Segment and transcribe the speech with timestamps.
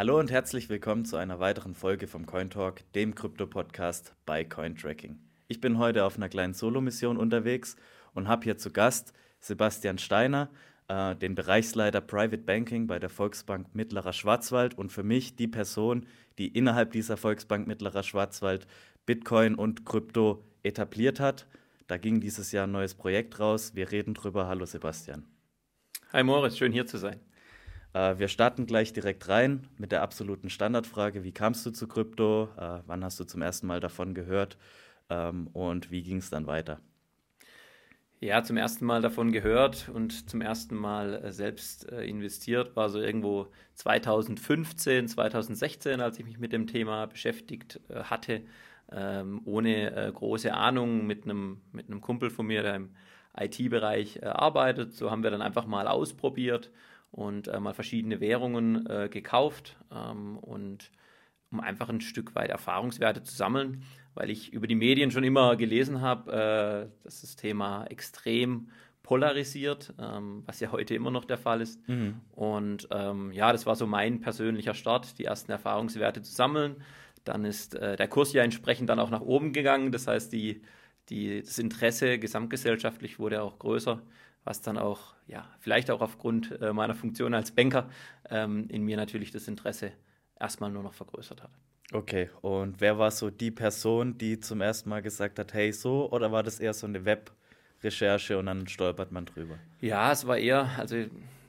[0.00, 5.18] Hallo und herzlich willkommen zu einer weiteren Folge vom Cointalk, dem Krypto-Podcast bei Cointracking.
[5.46, 7.76] Ich bin heute auf einer kleinen Solo-Mission unterwegs
[8.14, 10.48] und habe hier zu Gast Sebastian Steiner,
[10.88, 16.06] äh, den Bereichsleiter Private Banking bei der Volksbank Mittlerer Schwarzwald und für mich die Person,
[16.38, 18.66] die innerhalb dieser Volksbank Mittlerer Schwarzwald
[19.04, 21.46] Bitcoin und Krypto etabliert hat.
[21.88, 23.74] Da ging dieses Jahr ein neues Projekt raus.
[23.74, 24.46] Wir reden drüber.
[24.46, 25.26] Hallo Sebastian.
[26.10, 27.20] Hi Moritz, schön hier zu sein.
[27.92, 31.24] Äh, wir starten gleich direkt rein mit der absoluten Standardfrage.
[31.24, 32.48] Wie kamst du zu Krypto?
[32.56, 34.56] Äh, wann hast du zum ersten Mal davon gehört?
[35.08, 36.80] Ähm, und wie ging es dann weiter?
[38.22, 42.90] Ja, zum ersten Mal davon gehört und zum ersten Mal äh, selbst äh, investiert war
[42.90, 48.42] so irgendwo 2015, 2016, als ich mich mit dem Thema beschäftigt äh, hatte,
[48.92, 52.90] ähm, ohne große Ahnung mit einem mit einem Kumpel von mir, der im
[53.38, 54.92] IT-Bereich arbeitet.
[54.94, 56.70] So haben wir dann einfach mal ausprobiert
[57.10, 60.90] und äh, mal verschiedene Währungen gekauft ähm, und
[61.50, 65.56] um einfach ein Stück weit Erfahrungswerte zu sammeln weil ich über die Medien schon immer
[65.56, 68.68] gelesen habe, äh, dass das Thema extrem
[69.02, 71.86] polarisiert, ähm, was ja heute immer noch der Fall ist.
[71.88, 72.20] Mhm.
[72.32, 76.76] Und ähm, ja, das war so mein persönlicher Start, die ersten Erfahrungswerte zu sammeln.
[77.24, 79.92] Dann ist äh, der Kurs ja entsprechend dann auch nach oben gegangen.
[79.92, 80.62] Das heißt, die,
[81.08, 84.02] die, das Interesse gesamtgesellschaftlich wurde auch größer,
[84.44, 87.88] was dann auch, ja, vielleicht auch aufgrund äh, meiner Funktion als Banker
[88.28, 89.92] ähm, in mir natürlich das Interesse
[90.38, 91.50] erstmal nur noch vergrößert hat.
[91.92, 96.10] Okay, und wer war so die Person, die zum ersten Mal gesagt hat, hey, so,
[96.10, 99.58] oder war das eher so eine Webrecherche und dann stolpert man drüber?
[99.80, 100.96] Ja, es war eher, also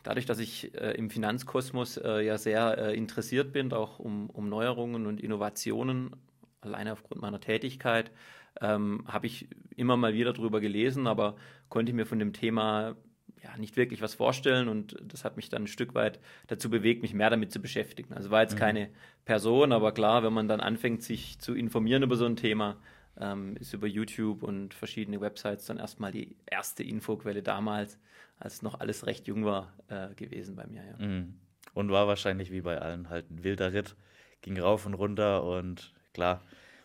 [0.03, 4.49] dadurch, dass ich äh, im Finanzkosmos äh, ja sehr äh, interessiert bin, auch um, um
[4.49, 6.15] Neuerungen und Innovationen,
[6.61, 8.11] alleine aufgrund meiner Tätigkeit,
[8.59, 11.35] ähm, habe ich immer mal wieder darüber gelesen, aber
[11.69, 12.95] konnte mir von dem Thema
[13.43, 17.01] ja, nicht wirklich was vorstellen und das hat mich dann ein Stück weit dazu bewegt,
[17.01, 18.13] mich mehr damit zu beschäftigen.
[18.13, 18.59] Also war jetzt mhm.
[18.59, 18.89] keine
[19.25, 22.77] Person, aber klar, wenn man dann anfängt, sich zu informieren über so ein Thema,
[23.19, 27.99] ähm, ist über YouTube und verschiedene Websites dann erstmal die erste Infoquelle damals,
[28.37, 30.83] als noch alles recht jung war, äh, gewesen bei mir.
[30.83, 31.05] Ja.
[31.05, 31.35] Mhm.
[31.73, 33.95] Und war wahrscheinlich wie bei allen halt ein wilder Ritt,
[34.41, 36.43] ging rauf und runter und klar,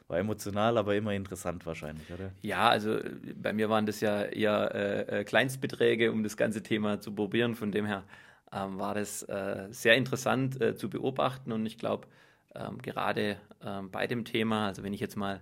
[0.09, 2.31] war emotional, aber immer interessant wahrscheinlich, oder?
[2.43, 2.99] Ja, also
[3.35, 7.55] bei mir waren das ja eher äh, äh, Kleinstbeträge, um das ganze Thema zu probieren.
[7.55, 8.05] Von dem her
[8.53, 12.07] ähm, war das äh, sehr interessant äh, zu beobachten und ich glaube,
[12.55, 15.41] ähm, gerade ähm, bei dem Thema, also wenn ich jetzt mal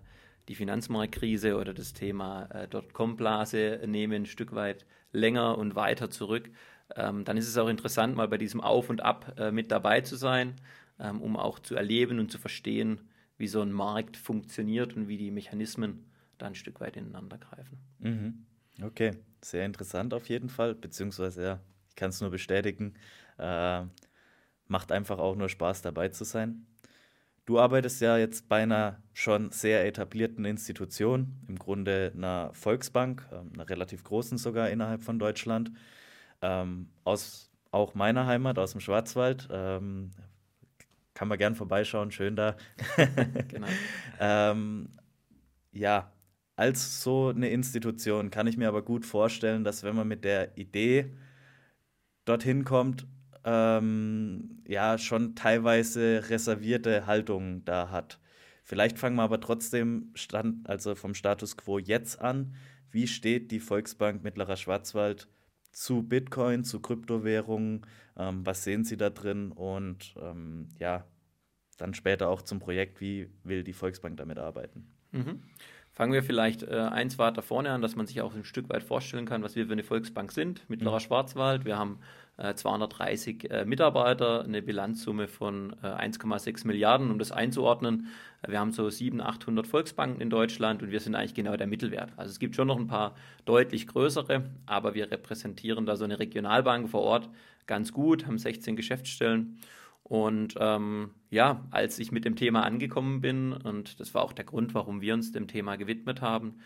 [0.48, 6.50] die Finanzmarktkrise oder das Thema äh, Dotcom-Blase nehme, ein Stück weit länger und weiter zurück,
[6.96, 10.00] ähm, dann ist es auch interessant, mal bei diesem Auf und Ab äh, mit dabei
[10.00, 10.54] zu sein,
[10.98, 13.00] ähm, um auch zu erleben und zu verstehen,
[13.36, 17.78] wie so ein Markt funktioniert und wie die Mechanismen da ein Stück weit ineinander greifen.
[17.98, 18.46] Mhm.
[18.82, 22.94] Okay, sehr interessant auf jeden Fall, beziehungsweise ja, ich kann es nur bestätigen.
[23.38, 23.84] Äh,
[24.66, 26.66] macht einfach auch nur Spaß dabei zu sein.
[27.46, 33.52] Du arbeitest ja jetzt bei einer schon sehr etablierten Institution, im Grunde einer Volksbank, ähm,
[33.52, 35.70] einer relativ großen sogar innerhalb von Deutschland,
[36.40, 39.48] ähm, aus auch meiner Heimat, aus dem Schwarzwald.
[39.50, 40.10] Ähm,
[41.14, 42.56] kann man gern vorbeischauen, schön da.
[43.48, 43.66] genau.
[44.20, 44.88] ähm,
[45.72, 46.12] ja,
[46.56, 50.56] als so eine Institution kann ich mir aber gut vorstellen, dass wenn man mit der
[50.56, 51.12] Idee
[52.24, 53.06] dorthin kommt,
[53.44, 58.18] ähm, ja, schon teilweise reservierte Haltungen da hat.
[58.62, 62.54] Vielleicht fangen wir aber trotzdem stand, also vom Status quo jetzt an.
[62.90, 65.28] Wie steht die Volksbank Mittlerer Schwarzwald
[65.74, 67.86] zu Bitcoin, zu Kryptowährungen,
[68.16, 71.04] ähm, was sehen Sie da drin und ähm, ja,
[71.76, 74.86] dann später auch zum Projekt, wie will die Volksbank damit arbeiten.
[75.12, 75.42] Mhm.
[75.94, 78.82] Fangen wir vielleicht äh, eins weiter vorne an, dass man sich auch ein Stück weit
[78.82, 80.68] vorstellen kann, was wir für eine Volksbank sind.
[80.68, 81.00] Mittlerer mhm.
[81.00, 82.00] Schwarzwald, wir haben
[82.36, 88.08] äh, 230 äh, Mitarbeiter, eine Bilanzsumme von 1,6 äh, Milliarden, um das einzuordnen.
[88.44, 92.12] Wir haben so 700, 800 Volksbanken in Deutschland und wir sind eigentlich genau der Mittelwert.
[92.16, 93.14] Also es gibt schon noch ein paar
[93.44, 97.28] deutlich größere, aber wir repräsentieren da so eine Regionalbank vor Ort
[97.66, 99.58] ganz gut, haben 16 Geschäftsstellen
[100.04, 104.44] und ähm, ja, als ich mit dem Thema angekommen bin, und das war auch der
[104.44, 106.58] Grund, warum wir uns dem Thema gewidmet haben,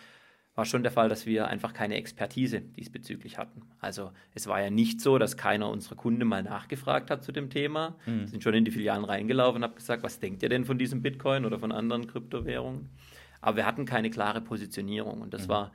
[0.57, 3.63] war schon der Fall, dass wir einfach keine Expertise diesbezüglich hatten.
[3.79, 7.49] Also es war ja nicht so, dass keiner unserer Kunden mal nachgefragt hat zu dem
[7.49, 7.97] Thema.
[8.07, 8.21] Mhm.
[8.23, 10.77] Wir sind schon in die Filialen reingelaufen und haben gesagt, was denkt ihr denn von
[10.77, 12.91] diesem Bitcoin oder von anderen Kryptowährungen?
[13.41, 15.53] Aber wir hatten keine klare Positionierung und das mhm.
[15.53, 15.73] war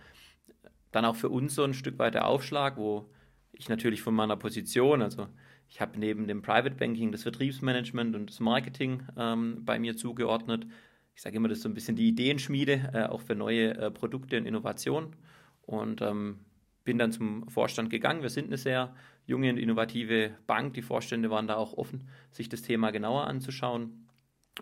[0.91, 3.09] dann auch für uns so ein Stück weit der Aufschlag, wo
[3.53, 5.27] ich natürlich von meiner Position, also
[5.73, 10.67] ich habe neben dem Private Banking das Vertriebsmanagement und das Marketing ähm, bei mir zugeordnet.
[11.15, 13.89] Ich sage immer, das ist so ein bisschen die Ideenschmiede, äh, auch für neue äh,
[13.89, 15.15] Produkte und Innovationen.
[15.63, 16.41] Und ähm,
[16.83, 18.21] bin dann zum Vorstand gegangen.
[18.21, 18.93] Wir sind eine sehr
[19.25, 20.75] junge und innovative Bank.
[20.75, 24.07] Die Vorstände waren da auch offen, sich das Thema genauer anzuschauen.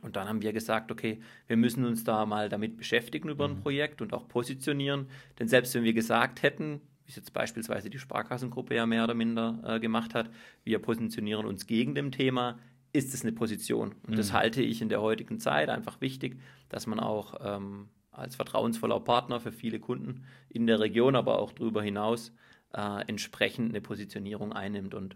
[0.01, 3.57] Und dann haben wir gesagt, okay, wir müssen uns da mal damit beschäftigen über ein
[3.57, 3.63] mhm.
[3.63, 5.07] Projekt und auch positionieren.
[5.39, 9.13] Denn selbst wenn wir gesagt hätten, wie es jetzt beispielsweise die Sparkassengruppe ja mehr oder
[9.13, 10.29] minder äh, gemacht hat,
[10.63, 12.59] wir positionieren uns gegen dem Thema,
[12.93, 13.95] ist es eine Position.
[14.03, 14.17] Und mhm.
[14.17, 16.39] das halte ich in der heutigen Zeit einfach wichtig,
[16.69, 21.53] dass man auch ähm, als vertrauensvoller Partner für viele Kunden in der Region, aber auch
[21.53, 22.33] darüber hinaus
[22.73, 24.93] äh, entsprechend eine Positionierung einnimmt.
[24.93, 25.15] Und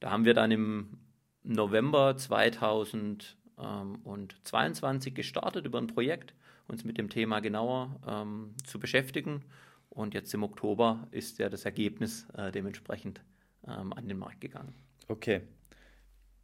[0.00, 0.98] da haben wir dann im
[1.42, 6.34] November 2022 gestartet über ein Projekt,
[6.68, 9.42] uns mit dem Thema genauer ähm, zu beschäftigen.
[9.96, 13.22] Und jetzt im Oktober ist ja das Ergebnis äh, dementsprechend
[13.66, 14.74] ähm, an den Markt gegangen.
[15.08, 15.40] Okay.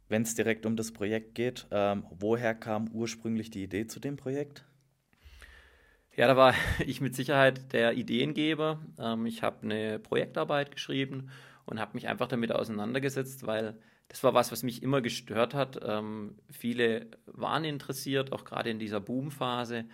[0.09, 4.17] Wenn es direkt um das Projekt geht, ähm, woher kam ursprünglich die Idee zu dem
[4.17, 4.65] Projekt?
[6.15, 8.81] Ja, da war ich mit Sicherheit der Ideengeber.
[8.97, 11.29] Ähm, ich habe eine Projektarbeit geschrieben
[11.65, 13.77] und habe mich einfach damit auseinandergesetzt, weil
[14.07, 15.79] das war was, was mich immer gestört hat.
[15.85, 19.85] Ähm, viele waren interessiert, auch gerade in dieser Boomphase.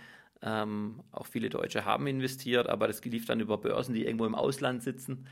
[0.41, 4.36] Ähm, auch viele Deutsche haben investiert, aber das lief dann über Börsen, die irgendwo im
[4.36, 5.25] Ausland sitzen.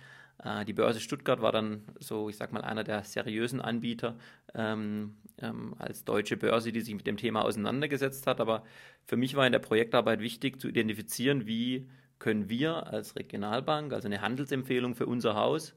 [0.43, 4.17] Äh, die Börse Stuttgart war dann so, ich sag mal, einer der seriösen Anbieter
[4.53, 8.41] ähm, ähm, als deutsche Börse, die sich mit dem Thema auseinandergesetzt hat.
[8.41, 8.63] Aber
[9.05, 11.87] für mich war in der Projektarbeit wichtig zu identifizieren, wie
[12.19, 15.75] können wir als Regionalbank, also eine Handelsempfehlung für unser Haus,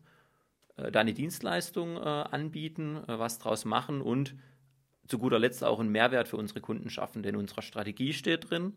[0.76, 4.34] äh, da eine Dienstleistung äh, anbieten, äh, was draus machen und
[5.06, 7.22] zu guter Letzt auch einen Mehrwert für unsere Kunden schaffen.
[7.22, 8.74] Denn in unserer Strategie steht drin,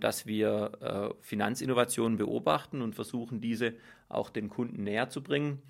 [0.00, 3.74] dass wir äh, Finanzinnovationen beobachten und versuchen, diese
[4.08, 5.62] auch den Kunden näher zu bringen.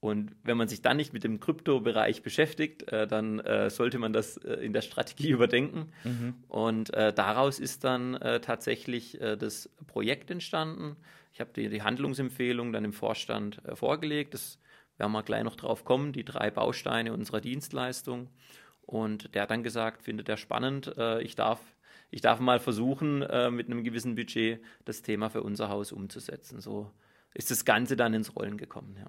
[0.00, 4.12] Und wenn man sich dann nicht mit dem Kryptobereich beschäftigt, äh, dann äh, sollte man
[4.12, 5.90] das in der Strategie überdenken.
[6.04, 6.34] Mhm.
[6.46, 10.96] Und daraus ist dann tatsächlich das Projekt entstanden.
[11.32, 14.34] Ich habe die, die, Handlungsempfehlung dann im Vorstand vorgelegt.
[14.34, 14.58] Das
[14.96, 18.30] werden wir gleich noch drauf kommen, die drei Bausteine unserer Dienstleistung.
[18.82, 21.60] Und der hat dann gesagt, findet er spannend, ich darf
[22.10, 26.60] ich darf mal versuchen, äh, mit einem gewissen Budget das Thema für unser Haus umzusetzen.
[26.60, 26.90] So
[27.34, 28.96] ist das Ganze dann ins Rollen gekommen.
[28.98, 29.06] Ja.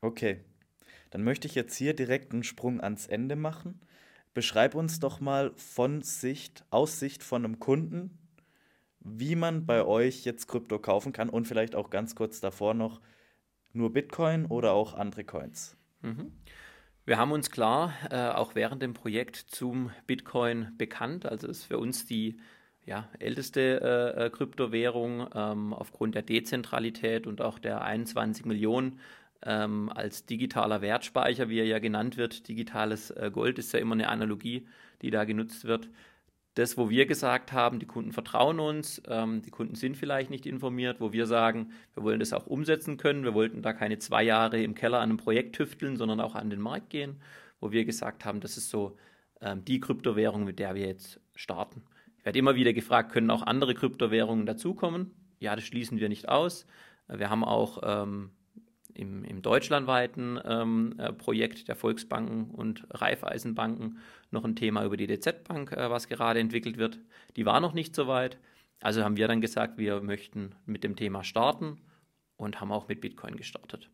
[0.00, 0.40] Okay,
[1.10, 3.80] dann möchte ich jetzt hier direkt einen Sprung ans Ende machen.
[4.34, 8.18] Beschreib uns doch mal von Sicht, aus Sicht von einem Kunden,
[9.00, 13.00] wie man bei euch jetzt Krypto kaufen kann und vielleicht auch ganz kurz davor noch
[13.72, 15.76] nur Bitcoin oder auch andere Coins.
[16.02, 16.32] Mhm.
[17.06, 21.26] Wir haben uns klar äh, auch während dem Projekt zum Bitcoin bekannt.
[21.26, 22.38] Also ist für uns die
[22.84, 29.00] ja, älteste äh, äh, Kryptowährung ähm, aufgrund der Dezentralität und auch der 21 Millionen
[29.42, 32.48] ähm, als digitaler Wertspeicher, wie er ja genannt wird.
[32.48, 34.66] Digitales äh, Gold ist ja immer eine Analogie,
[35.02, 35.88] die da genutzt wird
[36.54, 40.46] das, wo wir gesagt haben, die Kunden vertrauen uns, ähm, die Kunden sind vielleicht nicht
[40.46, 44.22] informiert, wo wir sagen, wir wollen das auch umsetzen können, wir wollten da keine zwei
[44.24, 47.20] Jahre im Keller an einem Projekt tüfteln, sondern auch an den Markt gehen,
[47.60, 48.96] wo wir gesagt haben, das ist so
[49.40, 51.82] ähm, die Kryptowährung, mit der wir jetzt starten.
[52.18, 55.12] Ich werde immer wieder gefragt, können auch andere Kryptowährungen dazukommen?
[55.38, 56.66] Ja, das schließen wir nicht aus.
[57.08, 58.30] Wir haben auch ähm,
[59.00, 63.98] im, im deutschlandweiten ähm, äh, Projekt der Volksbanken und Raiffeisenbanken
[64.30, 66.98] noch ein Thema über die DZ Bank, äh, was gerade entwickelt wird.
[67.36, 68.38] Die war noch nicht so weit.
[68.80, 71.78] Also haben wir dann gesagt, wir möchten mit dem Thema starten
[72.36, 73.90] und haben auch mit Bitcoin gestartet.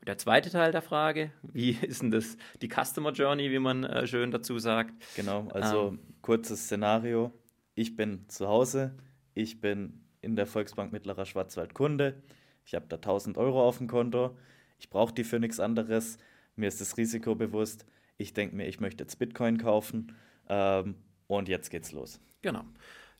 [0.00, 3.84] Und der zweite Teil der Frage, wie ist denn das die Customer Journey, wie man
[3.84, 4.92] äh, schön dazu sagt?
[5.14, 7.32] Genau, also ähm, kurzes Szenario.
[7.76, 8.96] Ich bin zu Hause,
[9.34, 12.20] ich bin in der Volksbank Mittlerer Schwarzwald Kunde
[12.68, 14.36] ich habe da 1000 Euro auf dem Konto,
[14.78, 16.18] ich brauche die für nichts anderes,
[16.54, 17.86] mir ist das Risiko bewusst,
[18.18, 20.14] ich denke mir, ich möchte jetzt Bitcoin kaufen
[20.50, 20.96] ähm,
[21.28, 22.20] und jetzt geht's los.
[22.42, 22.64] Genau.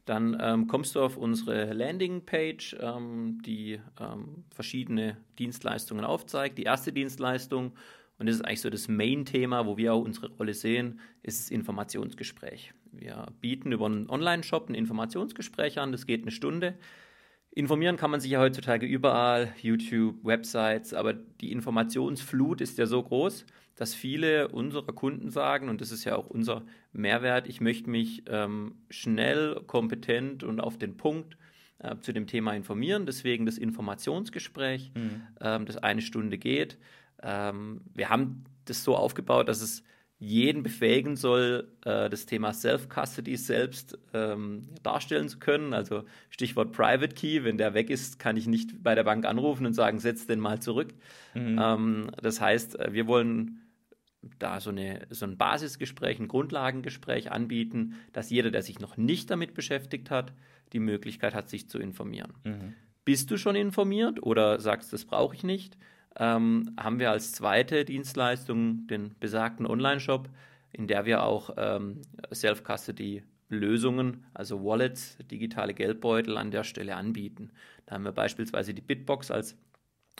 [0.04, 6.58] Dann ähm, kommst du auf unsere Landingpage, ähm, die ähm, verschiedene Dienstleistungen aufzeigt.
[6.58, 7.72] Die erste Dienstleistung,
[8.18, 11.50] und das ist eigentlich so das Main-Thema, wo wir auch unsere Rolle sehen, ist das
[11.50, 12.74] Informationsgespräch.
[12.92, 16.74] Wir bieten über einen Online-Shop ein Informationsgespräch an, das geht eine Stunde.
[17.58, 23.02] Informieren kann man sich ja heutzutage überall, YouTube, Websites, aber die Informationsflut ist ja so
[23.02, 26.62] groß, dass viele unserer Kunden sagen, und das ist ja auch unser
[26.92, 31.36] Mehrwert, ich möchte mich ähm, schnell, kompetent und auf den Punkt
[31.80, 33.06] äh, zu dem Thema informieren.
[33.06, 35.22] Deswegen das Informationsgespräch, mhm.
[35.40, 36.78] ähm, das eine Stunde geht.
[37.24, 39.82] Ähm, wir haben das so aufgebaut, dass es
[40.20, 45.72] jeden befähigen soll, äh, das Thema Self-Custody selbst ähm, darstellen zu können.
[45.72, 49.64] Also Stichwort Private Key, wenn der weg ist, kann ich nicht bei der Bank anrufen
[49.64, 50.92] und sagen, setz den mal zurück.
[51.34, 51.60] Mhm.
[51.62, 53.60] Ähm, das heißt, äh, wir wollen
[54.40, 59.30] da so, eine, so ein Basisgespräch, ein Grundlagengespräch anbieten, dass jeder, der sich noch nicht
[59.30, 60.32] damit beschäftigt hat,
[60.72, 62.34] die Möglichkeit hat, sich zu informieren.
[62.42, 62.74] Mhm.
[63.04, 65.78] Bist du schon informiert oder sagst, das brauche ich nicht?
[66.18, 70.28] Ähm, haben wir als zweite Dienstleistung den besagten Online-Shop,
[70.72, 77.50] in der wir auch ähm, Self-Custody-Lösungen, also Wallets, digitale Geldbeutel an der Stelle anbieten.
[77.86, 79.56] Da haben wir beispielsweise die Bitbox als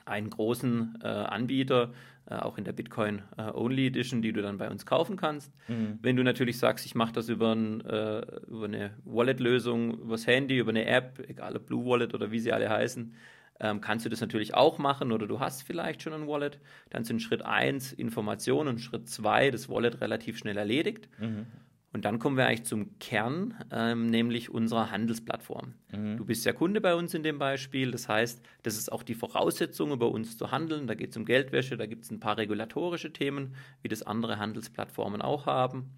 [0.04, 1.92] einen großen äh, Anbieter,
[2.30, 5.52] äh, auch in der Bitcoin äh, Only Edition, die du dann bei uns kaufen kannst.
[5.68, 5.98] Mhm.
[6.00, 10.58] Wenn du natürlich sagst, ich mache das über, ein, äh, über eine Wallet-Lösung, übers Handy,
[10.58, 13.14] über eine App, egal ob Blue Wallet oder wie sie alle heißen,
[13.60, 16.60] ähm, kannst du das natürlich auch machen oder du hast vielleicht schon ein Wallet.
[16.90, 21.08] Dann sind Schritt 1 Informationen und Schritt 2 das Wallet relativ schnell erledigt.
[21.18, 21.46] Mhm.
[21.92, 25.74] Und dann kommen wir eigentlich zum Kern, ähm, nämlich unserer Handelsplattform.
[25.90, 26.18] Mhm.
[26.18, 27.90] Du bist ja Kunde bei uns in dem Beispiel.
[27.90, 30.86] Das heißt, das ist auch die Voraussetzung, über uns zu handeln.
[30.86, 34.38] Da geht es um Geldwäsche, da gibt es ein paar regulatorische Themen, wie das andere
[34.38, 35.94] Handelsplattformen auch haben.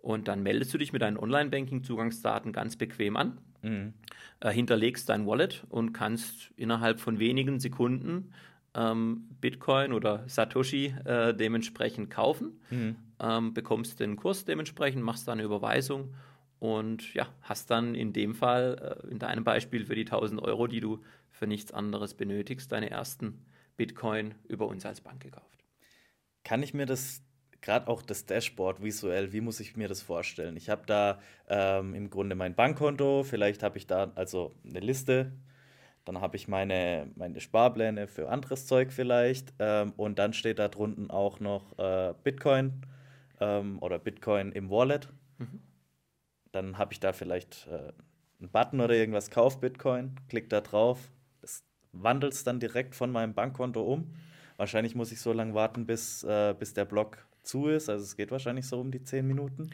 [0.00, 3.94] Und dann meldest du dich mit deinen Online-Banking-Zugangsdaten ganz bequem an, mhm.
[4.40, 8.32] äh, hinterlegst dein Wallet und kannst innerhalb von wenigen Sekunden
[8.74, 12.96] ähm, Bitcoin oder Satoshi äh, dementsprechend kaufen, mhm.
[13.20, 16.14] ähm, bekommst den Kurs dementsprechend, machst da eine Überweisung
[16.58, 20.66] und ja, hast dann in dem Fall, äh, in deinem Beispiel für die 1000 Euro,
[20.66, 23.44] die du für nichts anderes benötigst, deine ersten
[23.76, 25.64] Bitcoin über uns als Bank gekauft.
[26.44, 27.22] Kann ich mir das
[27.60, 30.56] gerade auch das Dashboard visuell, wie muss ich mir das vorstellen?
[30.56, 35.32] Ich habe da ähm, im Grunde mein Bankkonto, vielleicht habe ich da also eine Liste
[36.08, 39.52] dann habe ich meine, meine Sparpläne für anderes Zeug vielleicht.
[39.58, 42.80] Ähm, und dann steht da drunten auch noch äh, Bitcoin
[43.40, 45.10] ähm, oder Bitcoin im Wallet.
[45.36, 45.60] Mhm.
[46.50, 47.92] Dann habe ich da vielleicht äh,
[48.40, 51.10] einen Button oder irgendwas, Kauf Bitcoin, klick da drauf.
[51.42, 51.62] Das
[51.92, 54.14] wandelt es dann direkt von meinem Bankkonto um.
[54.56, 57.88] Wahrscheinlich muss ich so lange warten, bis, äh, bis der Block zu ist.
[57.88, 59.70] Also es geht wahrscheinlich so um die 10 Minuten.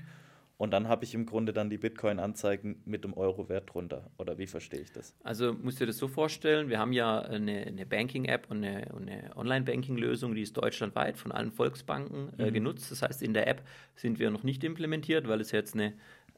[0.56, 4.08] Und dann habe ich im Grunde dann die Bitcoin-Anzeigen mit dem Euro-Wert drunter.
[4.18, 5.16] Oder wie verstehe ich das?
[5.24, 8.86] Also musst du dir das so vorstellen, wir haben ja eine, eine Banking-App und eine,
[8.94, 12.54] eine Online-Banking-Lösung, die ist deutschlandweit von allen Volksbanken äh, mhm.
[12.54, 12.92] genutzt.
[12.92, 13.62] Das heißt, in der App
[13.96, 15.94] sind wir noch nicht implementiert, weil es jetzt eine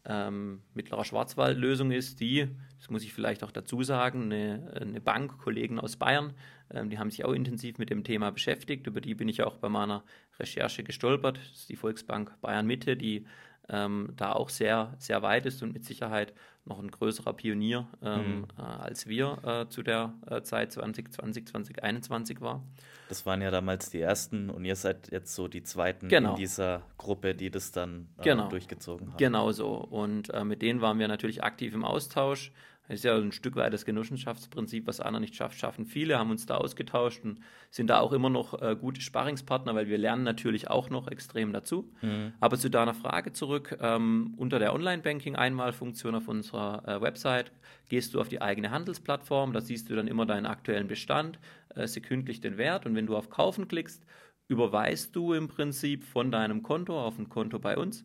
[0.06, 5.38] ähm, mittlerer Schwarzwald-Lösung ist, die, das muss ich vielleicht auch dazu sagen, eine, eine Bank,
[5.38, 6.32] Kollegen aus Bayern,
[6.72, 8.86] ähm, die haben sich auch intensiv mit dem Thema beschäftigt.
[8.86, 10.04] Über die bin ich auch bei meiner
[10.38, 11.38] Recherche gestolpert.
[11.38, 13.26] Das ist die Volksbank Bayern Mitte, die
[13.68, 16.32] ähm, da auch sehr, sehr weit ist und mit Sicherheit
[16.64, 18.46] noch ein größerer Pionier ähm, mhm.
[18.58, 22.62] äh, als wir äh, zu der äh, Zeit 2020, 2021 war.
[23.08, 26.30] Das waren ja damals die ersten und ihr seid jetzt so die zweiten genau.
[26.30, 28.48] in dieser Gruppe, die das dann äh, genau.
[28.48, 29.16] durchgezogen haben.
[29.16, 29.74] Genau so.
[29.74, 32.52] Und äh, mit denen waren wir natürlich aktiv im Austausch.
[32.88, 36.30] Das ist ja ein Stück weit das Genossenschaftsprinzip, was einer nicht schafft, schaffen viele, haben
[36.30, 37.40] uns da ausgetauscht und
[37.70, 41.52] sind da auch immer noch äh, gute Sparringspartner, weil wir lernen natürlich auch noch extrem
[41.52, 41.90] dazu.
[42.02, 42.32] Mhm.
[42.40, 47.50] Aber zu deiner Frage zurück, ähm, unter der Online-Banking-Einmalfunktion auf unserer äh, Website
[47.88, 51.38] gehst du auf die eigene Handelsplattform, da siehst du dann immer deinen aktuellen Bestand,
[51.74, 54.04] äh, sekündlich den Wert und wenn du auf Kaufen klickst,
[54.48, 58.04] überweist du im Prinzip von deinem Konto auf ein Konto bei uns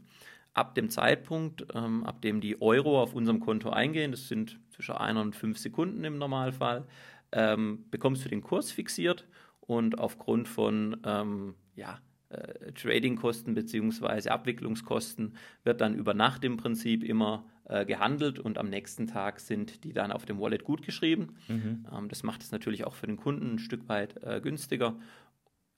[0.54, 4.96] ab dem Zeitpunkt, ähm, ab dem die Euro auf unserem Konto eingehen, das sind zwischen
[4.96, 6.86] einer und fünf Sekunden im Normalfall,
[7.32, 9.28] ähm, bekommst du den Kurs fixiert
[9.62, 14.30] und aufgrund von ähm, ja, äh, Tradingkosten bzw.
[14.30, 19.84] Abwicklungskosten wird dann über Nacht im Prinzip immer äh, gehandelt und am nächsten Tag sind
[19.86, 21.36] die dann auf dem Wallet gut geschrieben.
[21.48, 21.86] Mhm.
[21.92, 24.98] Ähm, das macht es natürlich auch für den Kunden ein Stück weit äh, günstiger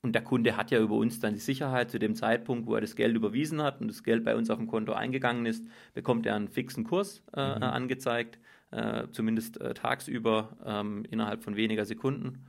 [0.03, 2.81] und der Kunde hat ja über uns dann die Sicherheit, zu dem Zeitpunkt, wo er
[2.81, 6.25] das Geld überwiesen hat und das Geld bei uns auf dem Konto eingegangen ist, bekommt
[6.25, 7.63] er einen fixen Kurs äh, mhm.
[7.63, 8.37] angezeigt,
[8.71, 12.45] äh, zumindest äh, tagsüber ähm, innerhalb von weniger Sekunden.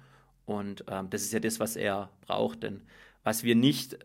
[0.47, 2.65] Und ähm, das ist ja das, was er braucht.
[2.65, 2.83] Denn
[3.23, 3.99] was wir nicht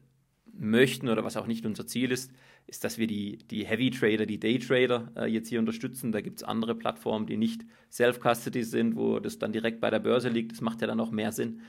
[0.53, 2.31] möchten oder was auch nicht unser Ziel ist,
[2.67, 6.11] ist, dass wir die, die Heavy Trader, die Day Trader äh, jetzt hier unterstützen.
[6.11, 9.99] Da gibt es andere Plattformen, die nicht Self-Custody sind, wo das dann direkt bei der
[9.99, 10.51] Börse liegt.
[10.51, 11.61] Das macht ja dann auch mehr Sinn.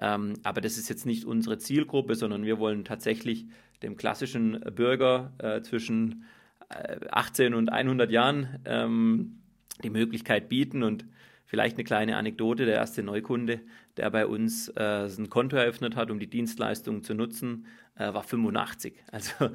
[0.00, 3.46] Ähm, aber das ist jetzt nicht unsere Zielgruppe, sondern wir wollen tatsächlich
[3.82, 6.24] dem klassischen Bürger äh, zwischen
[6.68, 9.38] äh, 18 und 100 Jahren ähm,
[9.82, 11.04] die Möglichkeit bieten und
[11.46, 13.60] vielleicht eine kleine Anekdote, der erste Neukunde,
[13.96, 18.22] der bei uns äh, ein Konto eröffnet hat, um die Dienstleistung zu nutzen, äh, war
[18.22, 18.94] 85.
[19.12, 19.50] Also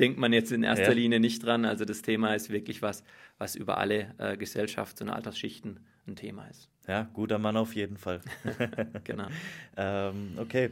[0.00, 0.92] denkt man jetzt in erster ja.
[0.92, 1.64] Linie nicht dran.
[1.64, 3.04] Also das Thema ist wirklich was,
[3.38, 6.68] was über alle äh, Gesellschafts- und Altersschichten ein Thema ist.
[6.90, 8.20] Ja, guter Mann auf jeden Fall.
[9.04, 9.28] genau.
[9.76, 10.70] ähm, okay.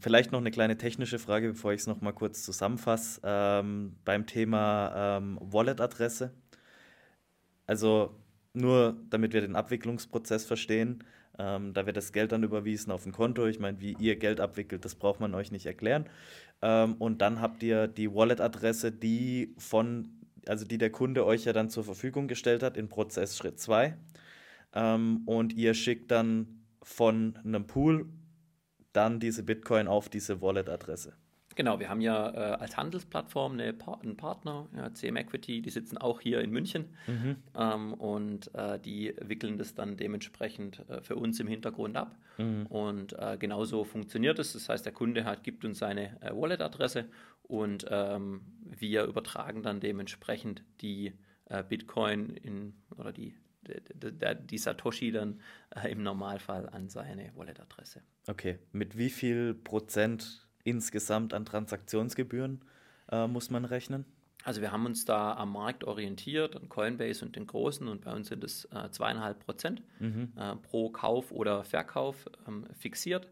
[0.00, 3.20] Vielleicht noch eine kleine technische Frage, bevor ich es noch mal kurz zusammenfasse.
[3.22, 6.34] Ähm, beim Thema ähm, Wallet-Adresse.
[7.68, 8.16] Also
[8.54, 11.04] nur damit wir den Abwicklungsprozess verstehen,
[11.38, 13.46] ähm, da wird das Geld dann überwiesen auf ein Konto.
[13.46, 16.10] Ich meine, wie ihr Geld abwickelt, das braucht man euch nicht erklären.
[16.60, 20.08] Ähm, und dann habt ihr die Wallet-Adresse, die von,
[20.48, 23.96] also die der Kunde euch ja dann zur Verfügung gestellt hat in Prozess Schritt 2
[24.74, 28.06] ähm, und ihr schickt dann von einem Pool
[28.92, 31.14] dann diese Bitcoin auf diese Wallet-Adresse.
[31.56, 35.70] Genau, wir haben ja äh, als Handelsplattform eine pa einen Partner, ja, CM Equity, die
[35.70, 37.36] sitzen auch hier in München mhm.
[37.56, 42.16] ähm, und äh, die wickeln das dann dementsprechend äh, für uns im Hintergrund ab.
[42.38, 42.66] Mhm.
[42.66, 44.54] Und äh, genauso funktioniert es.
[44.54, 47.06] Das heißt, der Kunde hat, gibt uns seine äh, Wallet-Adresse
[47.44, 51.12] und ähm, wir übertragen dann dementsprechend die
[51.44, 53.34] äh, Bitcoin in oder die
[53.64, 55.40] die, Satoshi dann
[55.74, 58.02] äh, im Normalfall an seine Wallet-Adresse.
[58.26, 62.64] Okay, mit wie viel Prozent insgesamt an Transaktionsgebühren
[63.10, 64.04] äh, muss man rechnen?
[64.44, 68.12] Also wir haben uns da am Markt orientiert, an Coinbase und den Großen und bei
[68.12, 70.32] uns sind es äh, zweieinhalb Prozent mhm.
[70.36, 73.28] äh, pro Kauf oder Verkauf ähm, fixiert.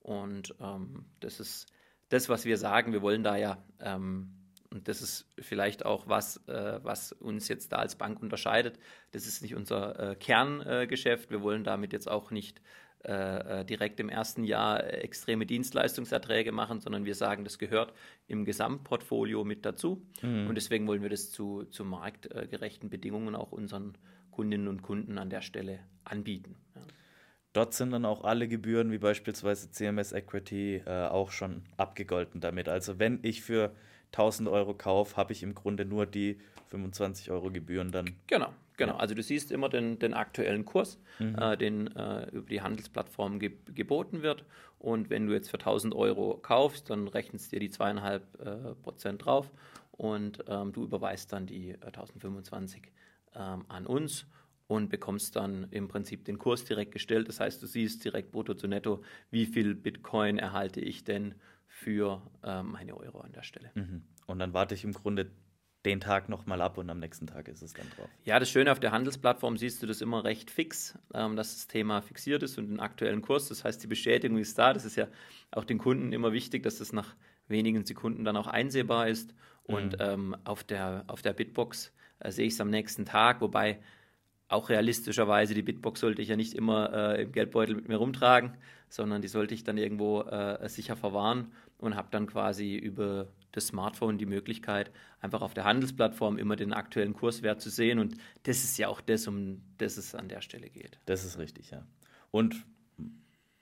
[0.00, 1.66] Und ähm, das ist
[2.08, 2.92] das, was wir sagen.
[2.92, 4.32] Wir wollen da ja ähm,
[4.76, 8.78] und das ist vielleicht auch was, äh, was uns jetzt da als Bank unterscheidet.
[9.12, 11.30] Das ist nicht unser äh, Kerngeschäft.
[11.30, 12.60] Wir wollen damit jetzt auch nicht
[13.04, 17.94] äh, äh direkt im ersten Jahr extreme Dienstleistungserträge machen, sondern wir sagen, das gehört
[18.28, 20.06] im Gesamtportfolio mit dazu.
[20.20, 20.48] Mhm.
[20.48, 23.96] Und deswegen wollen wir das zu, zu marktgerechten Bedingungen auch unseren
[24.30, 26.56] Kundinnen und Kunden an der Stelle anbieten.
[26.74, 26.82] Ja.
[27.54, 32.68] Dort sind dann auch alle Gebühren, wie beispielsweise CMS Equity, äh, auch schon abgegolten damit.
[32.68, 33.74] Also wenn ich für
[34.12, 38.16] 1000 Euro kaufe, habe ich im Grunde nur die 25 Euro Gebühren dann.
[38.26, 38.94] Genau, genau.
[38.94, 38.98] Ja.
[38.98, 41.36] Also du siehst immer den, den aktuellen Kurs, mhm.
[41.38, 44.44] äh, den äh, über die Handelsplattform ge geboten wird.
[44.78, 49.24] Und wenn du jetzt für 1000 Euro kaufst, dann rechnest dir die zweieinhalb äh, Prozent
[49.24, 49.50] drauf
[49.92, 52.88] und ähm, du überweist dann die 1025 äh,
[53.34, 54.26] ähm, an uns
[54.68, 57.28] und bekommst dann im Prinzip den Kurs direkt gestellt.
[57.28, 61.34] Das heißt, du siehst direkt brutto zu netto, wie viel Bitcoin erhalte ich denn
[61.76, 63.70] für ähm, meine Euro an der Stelle.
[63.74, 64.02] Mhm.
[64.26, 65.30] Und dann warte ich im Grunde
[65.84, 68.08] den Tag nochmal ab und am nächsten Tag ist es dann drauf.
[68.24, 71.66] Ja, das Schöne auf der Handelsplattform siehst du das immer recht fix, ähm, dass das
[71.68, 73.48] Thema fixiert ist und den aktuellen Kurs.
[73.48, 74.72] Das heißt, die Bestätigung ist da.
[74.72, 75.06] Das ist ja
[75.50, 77.14] auch den Kunden immer wichtig, dass das nach
[77.46, 79.34] wenigen Sekunden dann auch einsehbar ist.
[79.64, 80.04] Und mhm.
[80.04, 83.80] ähm, auf, der, auf der Bitbox äh, sehe ich es am nächsten Tag, wobei
[84.48, 88.56] auch realistischerweise, die Bitbox sollte ich ja nicht immer äh, im Geldbeutel mit mir rumtragen,
[88.88, 93.68] sondern die sollte ich dann irgendwo äh, sicher verwahren und habe dann quasi über das
[93.68, 97.98] Smartphone die Möglichkeit, einfach auf der Handelsplattform immer den aktuellen Kurswert zu sehen.
[97.98, 100.98] Und das ist ja auch das, um das es an der Stelle geht.
[101.06, 101.86] Das ist richtig, ja.
[102.30, 102.64] Und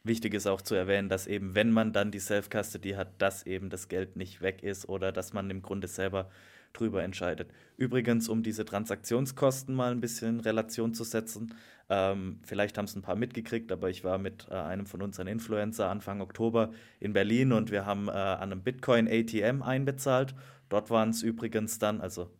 [0.02, 3.70] wichtig ist auch zu erwähnen, dass eben, wenn man dann die Self-Custody hat, dass eben
[3.70, 6.28] das Geld nicht weg ist oder dass man im Grunde selber
[6.72, 7.50] drüber entscheidet.
[7.76, 11.54] Übrigens, um diese Transaktionskosten mal ein bisschen in Relation zu setzen,
[11.88, 15.26] ähm, vielleicht haben es ein paar mitgekriegt, aber ich war mit äh, einem von unseren
[15.26, 16.70] Influencer Anfang Oktober
[17.00, 20.34] in Berlin und wir haben äh, an einem Bitcoin-ATM einbezahlt.
[20.68, 22.30] Dort waren es übrigens dann, also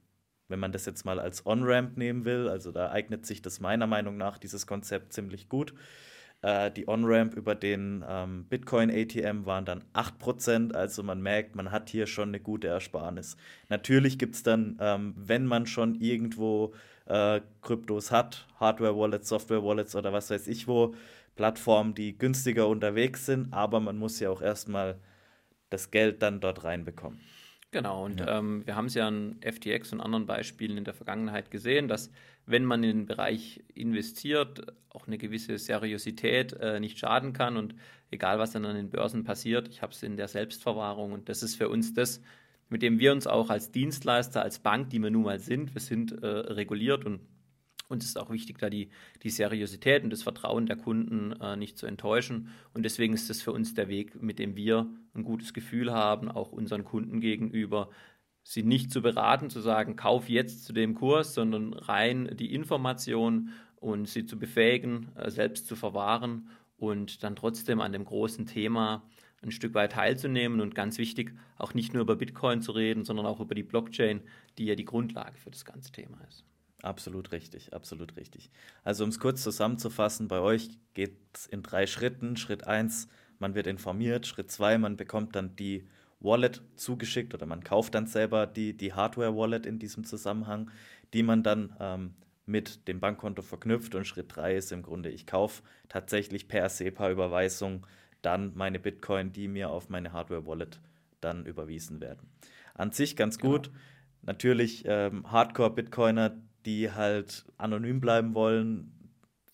[0.48, 3.86] wenn man das jetzt mal als On-Ramp nehmen will, also da eignet sich das meiner
[3.86, 5.74] Meinung nach, dieses Konzept ziemlich gut.
[6.44, 10.74] Äh, die On-Ramp über den ähm, Bitcoin-ATM waren dann 8%.
[10.74, 13.36] Also man merkt, man hat hier schon eine gute Ersparnis.
[13.70, 16.74] Natürlich gibt es dann, ähm, wenn man schon irgendwo
[17.06, 20.94] äh, Kryptos hat, Hardware-Wallets, Software-Wallets oder was weiß ich wo,
[21.36, 24.98] Plattformen, die günstiger unterwegs sind, aber man muss ja auch erstmal
[25.70, 27.20] das Geld dann dort reinbekommen.
[27.72, 28.38] Genau, und ja.
[28.38, 32.12] ähm, wir haben es ja an FTX und anderen Beispielen in der Vergangenheit gesehen, dass
[32.46, 37.74] wenn man in den Bereich investiert, auch eine gewisse Seriosität äh, nicht schaden kann und
[38.12, 41.42] egal was dann an den Börsen passiert, ich habe es in der Selbstverwahrung und das
[41.42, 42.20] ist für uns das,
[42.74, 45.80] mit dem wir uns auch als Dienstleister, als Bank, die wir nun mal sind, wir
[45.80, 47.20] sind äh, reguliert und
[47.86, 48.90] uns ist auch wichtig, da die,
[49.22, 52.48] die Seriosität und das Vertrauen der Kunden äh, nicht zu enttäuschen.
[52.72, 56.28] Und deswegen ist das für uns der Weg, mit dem wir ein gutes Gefühl haben,
[56.28, 57.90] auch unseren Kunden gegenüber,
[58.42, 63.50] sie nicht zu beraten, zu sagen, kauf jetzt zu dem Kurs, sondern rein die Information
[63.76, 69.08] und sie zu befähigen, äh, selbst zu verwahren und dann trotzdem an dem großen Thema
[69.44, 73.26] ein Stück weit teilzunehmen und ganz wichtig, auch nicht nur über Bitcoin zu reden, sondern
[73.26, 74.22] auch über die Blockchain,
[74.58, 76.44] die ja die Grundlage für das ganze Thema ist.
[76.82, 78.50] Absolut richtig, absolut richtig.
[78.82, 82.36] Also um es kurz zusammenzufassen, bei euch geht es in drei Schritten.
[82.36, 84.26] Schritt 1, man wird informiert.
[84.26, 85.88] Schritt 2, man bekommt dann die
[86.20, 90.70] Wallet zugeschickt oder man kauft dann selber die, die Hardware-Wallet in diesem Zusammenhang,
[91.12, 92.14] die man dann ähm,
[92.46, 93.94] mit dem Bankkonto verknüpft.
[93.94, 97.86] Und Schritt 3 ist im Grunde, ich kaufe tatsächlich per SEPA-Überweisung
[98.24, 100.80] dann meine Bitcoin, die mir auf meine Hardware-Wallet
[101.20, 102.28] dann überwiesen werden.
[102.74, 103.54] An sich ganz genau.
[103.54, 103.66] gut.
[103.66, 103.78] Genau.
[104.22, 108.90] Natürlich ähm, Hardcore-Bitcoiner, die halt anonym bleiben wollen,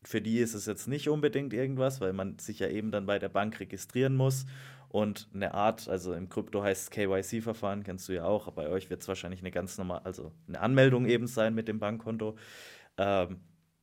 [0.02, 3.18] für die ist es jetzt nicht unbedingt irgendwas, weil man sich ja eben dann bei
[3.18, 4.46] der Bank registrieren muss
[4.90, 8.68] und eine Art, also im Krypto heißt es KYC-Verfahren, kennst du ja auch, aber bei
[8.70, 12.36] euch wird es wahrscheinlich eine ganz normal, also eine Anmeldung eben sein mit dem Bankkonto.
[12.96, 13.40] Ähm,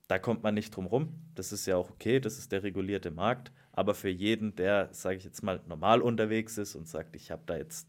[0.09, 1.13] da kommt man nicht drum rum.
[1.33, 3.53] Das ist ja auch okay, das ist der regulierte Markt.
[3.77, 7.43] Aber für jeden, der, sage ich jetzt mal, normal unterwegs ist und sagt, ich habe
[7.45, 7.87] da jetzt,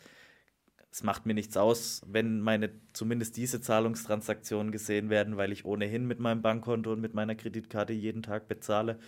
[0.90, 6.06] es macht mir nichts aus, wenn meine zumindest diese Zahlungstransaktionen gesehen werden, weil ich ohnehin
[6.06, 8.98] mit meinem Bankkonto und mit meiner Kreditkarte jeden Tag bezahle.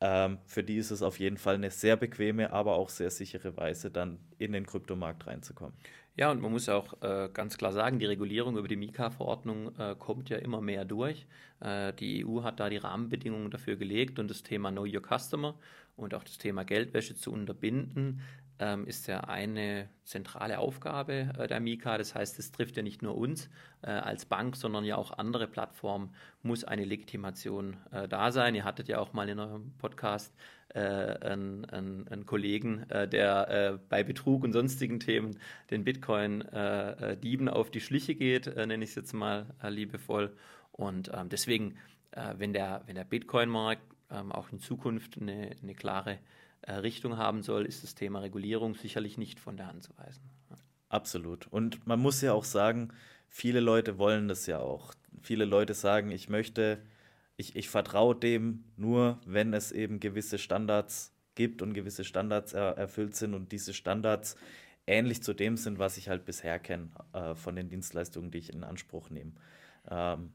[0.00, 3.56] Ähm, für die ist es auf jeden Fall eine sehr bequeme, aber auch sehr sichere
[3.56, 5.76] Weise, dann in den Kryptomarkt reinzukommen.
[6.16, 9.94] Ja, und man muss auch äh, ganz klar sagen, die Regulierung über die Mika-Verordnung äh,
[9.96, 11.26] kommt ja immer mehr durch.
[11.60, 15.54] Äh, die EU hat da die Rahmenbedingungen dafür gelegt und das Thema Know Your Customer
[15.96, 18.20] und auch das Thema Geldwäsche zu unterbinden,
[18.58, 21.98] ähm, ist ja eine zentrale Aufgabe äh, der Mika.
[21.98, 23.50] Das heißt, es trifft ja nicht nur uns
[23.82, 28.54] äh, als Bank, sondern ja auch andere Plattformen, muss eine Legitimation äh, da sein.
[28.54, 30.34] Ihr hattet ja auch mal in eurem Podcast
[30.76, 35.38] äh, einen, einen, einen, Kollegen, äh, der äh, bei Betrug und sonstigen Themen
[35.70, 40.36] den Bitcoin-Dieben auf die Schliche geht, nenne ich es jetzt mal liebevoll.
[40.72, 41.76] Und ähm, deswegen,
[42.36, 46.18] wenn der, wenn der Bitcoin-Markt ähm, auch in Zukunft eine, eine klare
[46.62, 50.22] äh, Richtung haben soll, ist das Thema Regulierung sicherlich nicht von der Hand zu weisen.
[50.88, 51.46] Absolut.
[51.48, 52.92] Und man muss ja auch sagen,
[53.28, 54.94] viele Leute wollen das ja auch.
[55.20, 56.80] Viele Leute sagen, ich möchte,
[57.36, 62.76] ich, ich vertraue dem nur, wenn es eben gewisse Standards gibt und gewisse Standards er,
[62.76, 64.36] erfüllt sind und diese Standards
[64.86, 68.52] ähnlich zu dem sind, was ich halt bisher kenne äh, von den Dienstleistungen, die ich
[68.52, 69.32] in Anspruch nehme.
[69.90, 70.32] Ähm,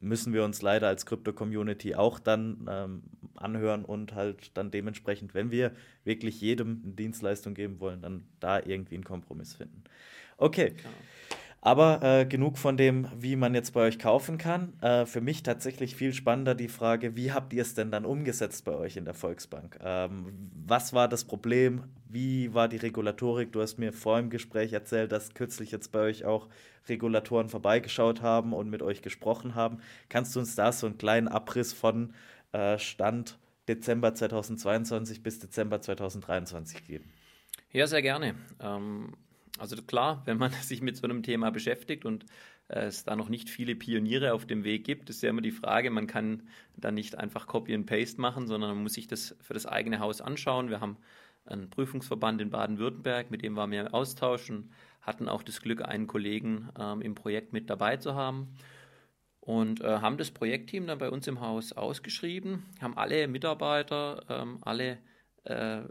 [0.00, 3.02] müssen wir uns leider als Krypto-Community auch dann ähm,
[3.36, 5.72] anhören und halt dann dementsprechend, wenn wir
[6.04, 9.84] wirklich jedem eine Dienstleistung geben wollen, dann da irgendwie einen Kompromiss finden.
[10.36, 10.70] Okay.
[10.70, 10.92] Klar.
[11.66, 14.74] Aber äh, genug von dem, wie man jetzt bei euch kaufen kann.
[14.82, 18.66] Äh, für mich tatsächlich viel spannender die Frage, wie habt ihr es denn dann umgesetzt
[18.66, 19.78] bei euch in der Volksbank?
[19.82, 21.84] Ähm, was war das Problem?
[22.06, 23.50] Wie war die Regulatorik?
[23.50, 26.50] Du hast mir vor im Gespräch erzählt, dass kürzlich jetzt bei euch auch
[26.86, 29.78] Regulatoren vorbeigeschaut haben und mit euch gesprochen haben.
[30.10, 32.12] Kannst du uns da so einen kleinen Abriss von
[32.52, 37.10] äh, Stand Dezember 2022 bis Dezember 2023 geben?
[37.72, 38.34] Ja, sehr gerne.
[38.60, 39.14] Ähm,
[39.58, 42.26] also klar, wenn man sich mit so einem Thema beschäftigt und
[42.68, 45.50] äh, es da noch nicht viele Pioniere auf dem Weg gibt, ist ja immer die
[45.50, 46.42] Frage, man kann
[46.76, 50.00] dann nicht einfach Copy and Paste machen, sondern man muss sich das für das eigene
[50.00, 50.70] Haus anschauen.
[50.70, 50.96] Wir haben
[51.46, 54.70] einen Prüfungsverband in Baden-Württemberg, mit dem waren wir im Austausch und
[55.02, 58.56] hatten auch das Glück, einen Kollegen ähm, im Projekt mit dabei zu haben
[59.40, 64.58] und äh, haben das Projektteam dann bei uns im Haus ausgeschrieben, haben alle Mitarbeiter, ähm,
[64.62, 64.98] alle
[65.44, 65.82] äh,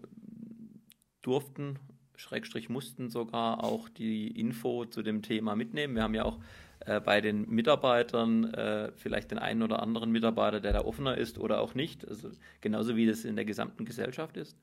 [1.22, 1.78] durften
[2.16, 5.96] Schrägstrich mussten sogar auch die Info zu dem Thema mitnehmen.
[5.96, 6.40] Wir haben ja auch
[6.86, 11.38] äh, bei den Mitarbeitern äh, vielleicht den einen oder anderen Mitarbeiter, der da offener ist
[11.38, 12.30] oder auch nicht, also
[12.62, 14.58] genauso wie das in der gesamten Gesellschaft ist.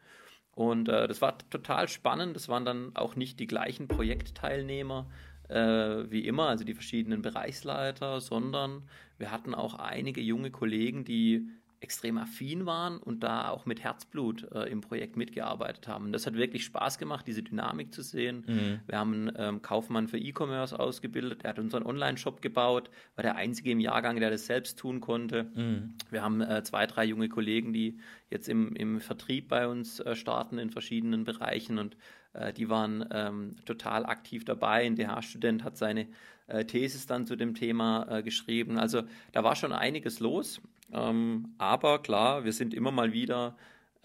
[0.53, 2.37] Und äh, das war total spannend.
[2.37, 5.07] Das waren dann auch nicht die gleichen Projektteilnehmer
[5.49, 8.83] äh, wie immer, also die verschiedenen Bereichsleiter, sondern
[9.19, 11.49] wir hatten auch einige junge Kollegen, die
[11.81, 16.07] extrem affin waren und da auch mit Herzblut äh, im Projekt mitgearbeitet haben.
[16.07, 18.45] Und das hat wirklich Spaß gemacht, diese Dynamik zu sehen.
[18.47, 18.81] Mhm.
[18.87, 23.37] Wir haben einen ähm, Kaufmann für E-Commerce ausgebildet, der hat unseren Online-Shop gebaut, war der
[23.37, 25.45] einzige im Jahrgang, der das selbst tun konnte.
[25.55, 25.95] Mhm.
[26.11, 30.15] Wir haben äh, zwei, drei junge Kollegen, die jetzt im, im Vertrieb bei uns äh,
[30.15, 31.97] starten in verschiedenen Bereichen und
[32.35, 34.85] äh, die waren ähm, total aktiv dabei.
[34.85, 36.09] Ein DH-Student hat seine
[36.51, 38.79] äh, Thesis dann zu dem Thema äh, geschrieben.
[38.79, 40.61] Also da war schon einiges los.
[40.93, 43.57] Ähm, aber klar, wir sind immer mal wieder,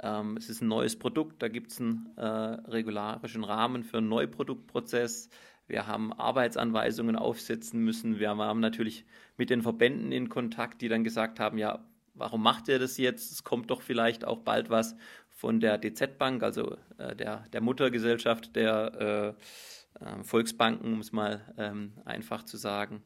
[0.01, 4.09] ähm, es ist ein neues Produkt, da gibt es einen äh, regularischen Rahmen für einen
[4.09, 5.29] Neuproduktprozess.
[5.67, 8.19] Wir haben Arbeitsanweisungen aufsetzen müssen.
[8.19, 9.05] Wir haben natürlich
[9.37, 13.31] mit den Verbänden in Kontakt, die dann gesagt haben, ja, warum macht ihr das jetzt?
[13.31, 14.95] Es kommt doch vielleicht auch bald was
[15.29, 19.41] von der DZ Bank, also äh, der, der Muttergesellschaft der äh,
[20.23, 23.01] Volksbanken, um es mal ähm, einfach zu sagen.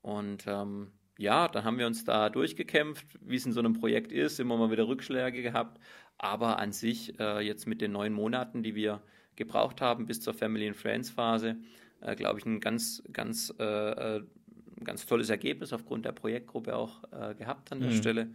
[0.00, 4.12] Und ähm, ja, dann haben wir uns da durchgekämpft, wie es in so einem Projekt
[4.12, 5.78] ist, immer mal wieder Rückschläge gehabt.
[6.18, 9.02] Aber an sich, äh, jetzt mit den neun Monaten, die wir
[9.36, 11.56] gebraucht haben bis zur Family and Friends Phase,
[12.00, 14.22] äh, glaube ich, ein ganz, ganz, äh, äh
[14.84, 17.94] ganz tolles Ergebnis aufgrund der Projektgruppe auch äh, gehabt an der mhm.
[17.94, 18.30] Stelle.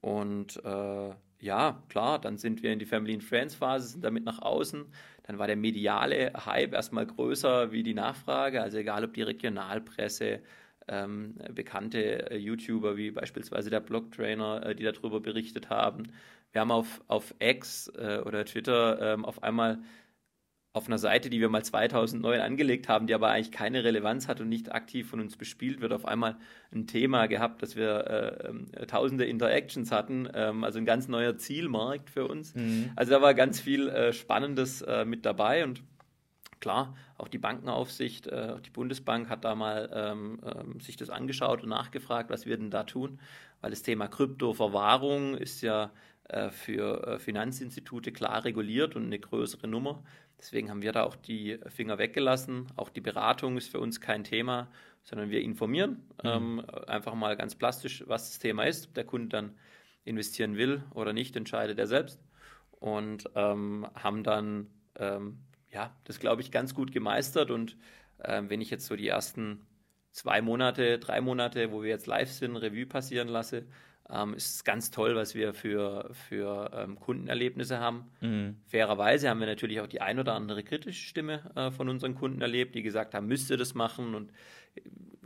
[0.00, 4.24] Und äh, ja, klar, dann sind wir in die Family and Friends Phase, sind damit
[4.24, 4.86] nach außen.
[5.24, 8.62] Dann war der mediale Hype erstmal größer wie die Nachfrage.
[8.62, 10.40] Also egal ob die Regionalpresse,
[10.88, 16.12] ähm, bekannte äh, YouTuber wie beispielsweise der Blogtrainer, äh, die darüber berichtet haben.
[16.52, 19.78] Wir haben auf, auf X äh, oder Twitter ähm, auf einmal
[20.74, 24.40] auf einer Seite, die wir mal 2009 angelegt haben, die aber eigentlich keine Relevanz hat
[24.40, 26.36] und nicht aktiv von uns bespielt wird, auf einmal
[26.72, 28.06] ein Thema gehabt, dass wir
[28.74, 32.56] äh, äh, tausende Interactions hatten, ähm, also ein ganz neuer Zielmarkt für uns.
[32.56, 32.90] Mhm.
[32.96, 35.84] Also da war ganz viel äh, Spannendes äh, mit dabei und
[36.58, 41.62] klar, auch die Bankenaufsicht, äh, die Bundesbank hat da mal ähm, ähm, sich das angeschaut
[41.62, 43.20] und nachgefragt, was wir denn da tun,
[43.60, 45.92] weil das Thema Kryptoverwahrung ist ja
[46.28, 50.02] äh, für äh, Finanzinstitute klar reguliert und eine größere Nummer.
[50.38, 52.66] Deswegen haben wir da auch die Finger weggelassen.
[52.76, 54.68] Auch die Beratung ist für uns kein Thema,
[55.02, 56.28] sondern wir informieren mhm.
[56.28, 58.88] ähm, einfach mal ganz plastisch, was das Thema ist.
[58.88, 59.54] Ob der Kunde dann
[60.04, 62.20] investieren will oder nicht, entscheidet er selbst.
[62.72, 64.66] Und ähm, haben dann
[64.96, 65.38] ähm,
[65.70, 67.50] ja, das, glaube ich, ganz gut gemeistert.
[67.50, 67.76] Und
[68.22, 69.66] ähm, wenn ich jetzt so die ersten
[70.10, 73.66] zwei Monate, drei Monate, wo wir jetzt live sind, Revue passieren lasse,
[74.10, 78.04] ähm, ist ganz toll, was wir für, für ähm, Kundenerlebnisse haben.
[78.20, 78.56] Mhm.
[78.66, 82.42] Fairerweise haben wir natürlich auch die ein oder andere kritische Stimme äh, von unseren Kunden
[82.42, 84.30] erlebt, die gesagt haben, müsst ihr das machen und
[84.74, 84.82] äh,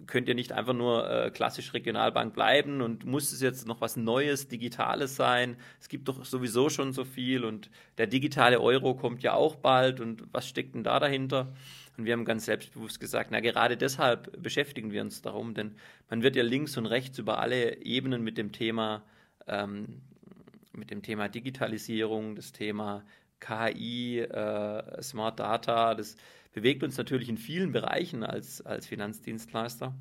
[0.06, 3.96] könnt ihr nicht einfach nur äh, klassisch Regionalbank bleiben und muss es jetzt noch was
[3.96, 5.56] Neues, Digitales sein?
[5.80, 10.00] Es gibt doch sowieso schon so viel und der digitale Euro kommt ja auch bald
[10.00, 11.52] und was steckt denn da dahinter?
[11.98, 15.74] Und wir haben ganz selbstbewusst gesagt, na gerade deshalb beschäftigen wir uns darum, denn
[16.08, 19.02] man wird ja links und rechts über alle Ebenen mit dem Thema,
[19.48, 20.00] ähm,
[20.72, 23.04] mit dem Thema Digitalisierung, das Thema
[23.40, 26.14] KI, äh, Smart Data, das
[26.52, 29.92] bewegt uns natürlich in vielen Bereichen als, als Finanzdienstleister.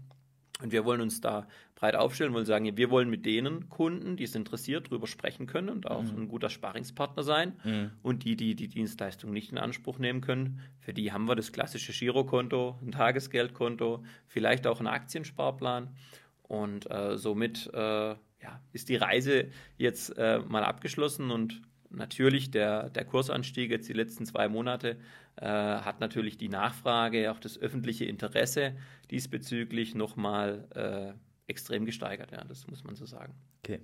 [0.61, 4.23] Und wir wollen uns da breit aufstellen, wollen sagen, wir wollen mit denen Kunden, die
[4.23, 6.23] es interessiert, darüber sprechen können und auch mhm.
[6.23, 7.53] ein guter Sparingspartner sein.
[7.63, 7.91] Mhm.
[8.01, 11.51] Und die, die die Dienstleistung nicht in Anspruch nehmen können, für die haben wir das
[11.51, 15.95] klassische Girokonto, ein Tagesgeldkonto, vielleicht auch einen Aktiensparplan.
[16.41, 22.89] Und äh, somit äh, ja, ist die Reise jetzt äh, mal abgeschlossen und natürlich der,
[22.89, 24.97] der Kursanstieg jetzt die letzten zwei Monate
[25.35, 28.75] äh, hat natürlich die Nachfrage, auch das öffentliche Interesse
[29.11, 32.31] diesbezüglich nochmal äh, extrem gesteigert.
[32.31, 33.33] Ja, das muss man so sagen.
[33.63, 33.79] Okay.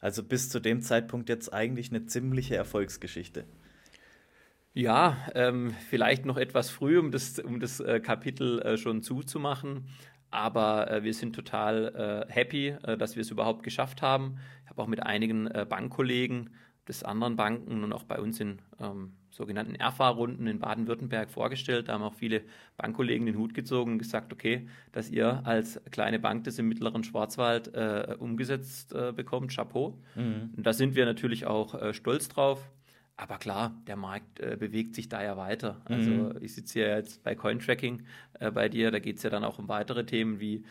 [0.00, 3.46] Also bis zu dem Zeitpunkt jetzt eigentlich eine ziemliche Erfolgsgeschichte.
[4.74, 9.88] Ja, ähm, vielleicht noch etwas früh, um das, um das äh, Kapitel äh, schon zuzumachen.
[10.30, 14.38] Aber äh, wir sind total äh, happy, äh, dass wir es überhaupt geschafft haben.
[14.64, 16.50] Ich habe auch mit einigen äh, Bankkollegen
[16.88, 21.88] des anderen Banken und auch bei uns in ähm, sogenannten Erfahrrunden in Baden-Württemberg vorgestellt.
[21.88, 22.42] Da haben auch viele
[22.76, 27.02] Bankkollegen den Hut gezogen und gesagt, okay, dass ihr als kleine Bank das im mittleren
[27.02, 29.98] Schwarzwald äh, umgesetzt äh, bekommt, Chapeau.
[30.14, 30.52] Mhm.
[30.56, 32.70] Und da sind wir natürlich auch äh, stolz drauf.
[33.16, 35.80] Aber klar, der Markt äh, bewegt sich da ja weiter.
[35.84, 36.38] Also mhm.
[36.40, 38.02] ich sitze ja jetzt bei Cointracking
[38.40, 40.64] äh, bei dir, da geht es ja dann auch um weitere Themen wie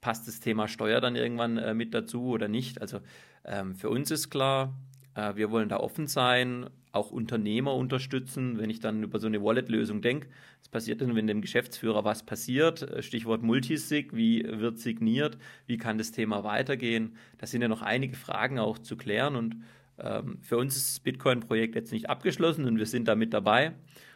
[0.00, 2.80] passt das Thema Steuer dann irgendwann äh, mit dazu oder nicht.
[2.80, 3.00] Also
[3.44, 4.74] ähm, für uns ist klar,
[5.16, 8.58] wir wollen da offen sein, auch Unternehmer unterstützen.
[8.58, 10.28] Wenn ich dann über so eine Wallet-Lösung denke,
[10.60, 12.82] was passiert denn, wenn dem Geschäftsführer was passiert?
[12.82, 15.38] Äh, Stichwort Multisig, wie wird signiert?
[15.66, 17.16] Wie kann das Thema weitergehen?
[17.38, 19.56] Da sind ja noch einige Fragen auch zu klären und
[19.98, 23.72] ähm, für uns ist das Bitcoin-Projekt jetzt nicht abgeschlossen und wir sind da mit dabei,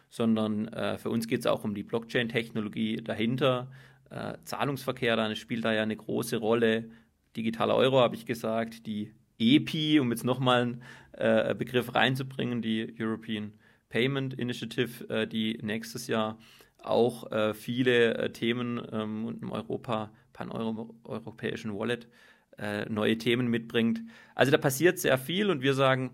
[0.09, 3.71] sondern äh, für uns geht es auch um die Blockchain-Technologie dahinter.
[4.11, 6.91] Äh, Zahlungsverkehr da spielt da ja eine große Rolle.
[7.37, 12.95] Digitaler Euro habe ich gesagt, die EPI, um jetzt nochmal einen äh, Begriff reinzubringen, die
[12.99, 13.53] European
[13.89, 16.39] Payment Initiative, äh, die nächstes Jahr
[16.79, 22.09] auch äh, viele äh, Themen ähm, und im Europa, pan-europäischen Wallet
[22.59, 24.03] äh, neue Themen mitbringt.
[24.35, 26.11] Also da passiert sehr viel und wir sagen,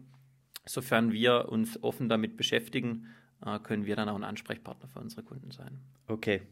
[0.65, 3.07] sofern wir uns offen damit beschäftigen,
[3.45, 5.79] äh, können wir dann auch ein Ansprechpartner für unsere Kunden sein.
[6.09, 6.43] Okay.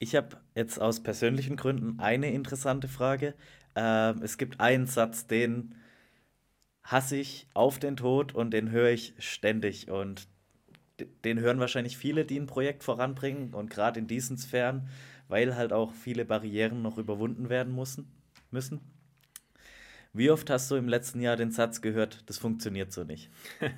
[0.00, 3.34] Ich habe jetzt aus persönlichen Gründen eine interessante Frage.
[3.74, 5.74] Ähm, es gibt einen Satz, den
[6.88, 9.90] hasse ich auf den Tod und den höre ich ständig.
[9.90, 10.26] Und
[11.22, 14.88] den hören wahrscheinlich viele, die ein Projekt voranbringen und gerade in diesen Sphären,
[15.28, 18.10] weil halt auch viele Barrieren noch überwunden werden müssen.
[18.50, 18.80] müssen.
[20.14, 23.30] Wie oft hast du im letzten Jahr den Satz gehört, das funktioniert so nicht?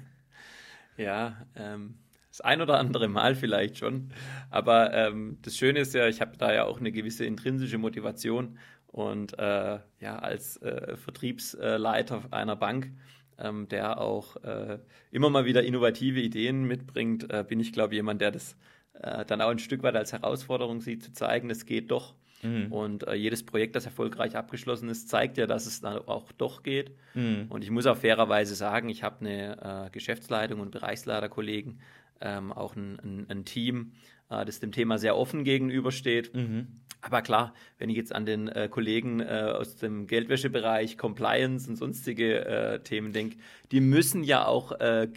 [0.96, 1.99] ja, ähm,
[2.31, 4.11] das ein oder andere Mal vielleicht schon.
[4.51, 8.59] Aber ähm, das Schöne ist ja, ich habe da ja auch eine gewisse intrinsische Motivation
[8.87, 12.90] und äh, ja, als äh, Vertriebsleiter einer Bank,
[13.38, 14.79] ähm, der auch äh,
[15.11, 18.57] immer mal wieder innovative Ideen mitbringt, äh, bin ich, glaube ich, jemand, der das
[18.95, 22.14] äh, dann auch ein Stück weit als Herausforderung sieht, zu zeigen, es geht doch.
[22.43, 22.73] Mhm.
[22.73, 26.62] Und äh, jedes Projekt, das erfolgreich abgeschlossen ist, zeigt ja, dass es dann auch doch
[26.62, 26.90] geht.
[27.14, 27.47] Mhm.
[27.49, 31.81] Und ich muss auch fairerweise sagen, ich habe eine Geschäftsleitung und Bereichsleiterkollegen,
[32.20, 33.92] ähm, auch ein, ein, ein Team,
[34.28, 36.33] das dem Thema sehr offen gegenübersteht.
[36.33, 36.68] Mhm.
[37.02, 41.76] Aber klar, wenn ich jetzt an den äh, Kollegen äh, aus dem Geldwäschebereich, Compliance und
[41.76, 43.38] sonstige äh, Themen denke,
[43.72, 45.09] die müssen ja auch äh,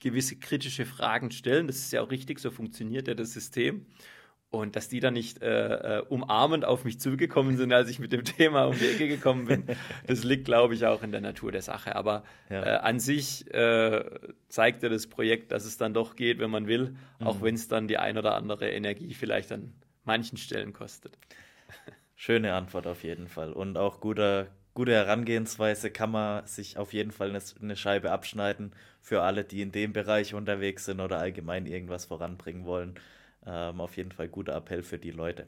[0.00, 1.66] gewisse kritische Fragen stellen.
[1.66, 3.86] Das ist ja auch richtig, so funktioniert ja das System.
[4.54, 8.12] Und dass die dann nicht äh, äh, umarmend auf mich zugekommen sind, als ich mit
[8.12, 9.64] dem Thema um die Ecke gekommen bin,
[10.06, 11.96] das liegt, glaube ich, auch in der Natur der Sache.
[11.96, 12.62] Aber ja.
[12.80, 13.46] an sich
[14.48, 17.26] zeigt ja das Projekt, dass es dann doch geht, wenn man will, mhm.
[17.26, 19.72] auch wenn es dann die ein oder andere Energie vielleicht dann
[20.04, 21.18] manchen Stellen kostet.
[22.16, 27.10] Schöne Antwort auf jeden Fall und auch guter, gute Herangehensweise, kann man sich auf jeden
[27.10, 31.66] Fall eine, eine Scheibe abschneiden für alle, die in dem Bereich unterwegs sind oder allgemein
[31.66, 32.94] irgendwas voranbringen wollen.
[33.46, 35.46] Ähm, auf jeden Fall guter Appell für die Leute.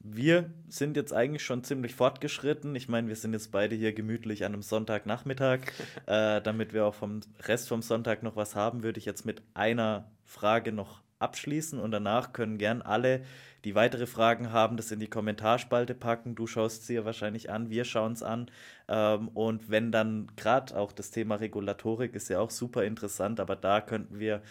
[0.00, 2.74] Wir sind jetzt eigentlich schon ziemlich fortgeschritten.
[2.76, 5.60] Ich meine, wir sind jetzt beide hier gemütlich an einem Sonntagnachmittag.
[6.06, 9.42] äh, damit wir auch vom Rest vom Sonntag noch was haben, würde ich jetzt mit
[9.54, 13.22] einer Frage noch abschließen und danach können gern alle,
[13.64, 16.36] die weitere Fragen haben, das in die Kommentarspalte packen.
[16.36, 18.50] Du schaust sie ja wahrscheinlich an, wir schauen es an.
[18.86, 23.56] Ähm, und wenn dann gerade auch das Thema Regulatorik ist ja auch super interessant, aber
[23.56, 24.42] da könnten wir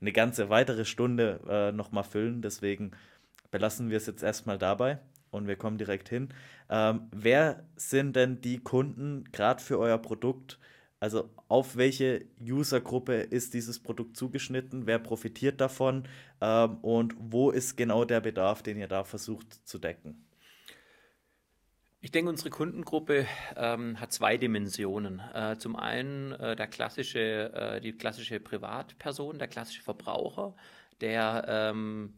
[0.00, 2.42] eine ganze weitere Stunde äh, nochmal füllen.
[2.42, 2.92] Deswegen
[3.50, 4.98] belassen wir es jetzt erstmal dabei
[5.30, 6.28] und wir kommen direkt hin.
[6.68, 10.58] Ähm, wer sind denn die Kunden gerade für euer Produkt?
[11.00, 14.86] Also auf welche Usergruppe ist dieses Produkt zugeschnitten?
[14.86, 16.04] Wer profitiert davon?
[16.40, 20.25] Ähm, und wo ist genau der Bedarf, den ihr da versucht zu decken?
[22.06, 25.20] Ich denke, unsere Kundengruppe ähm, hat zwei Dimensionen.
[25.34, 30.54] Äh, zum einen äh, der klassische, äh, die klassische Privatperson, der klassische Verbraucher,
[31.00, 32.16] der ähm,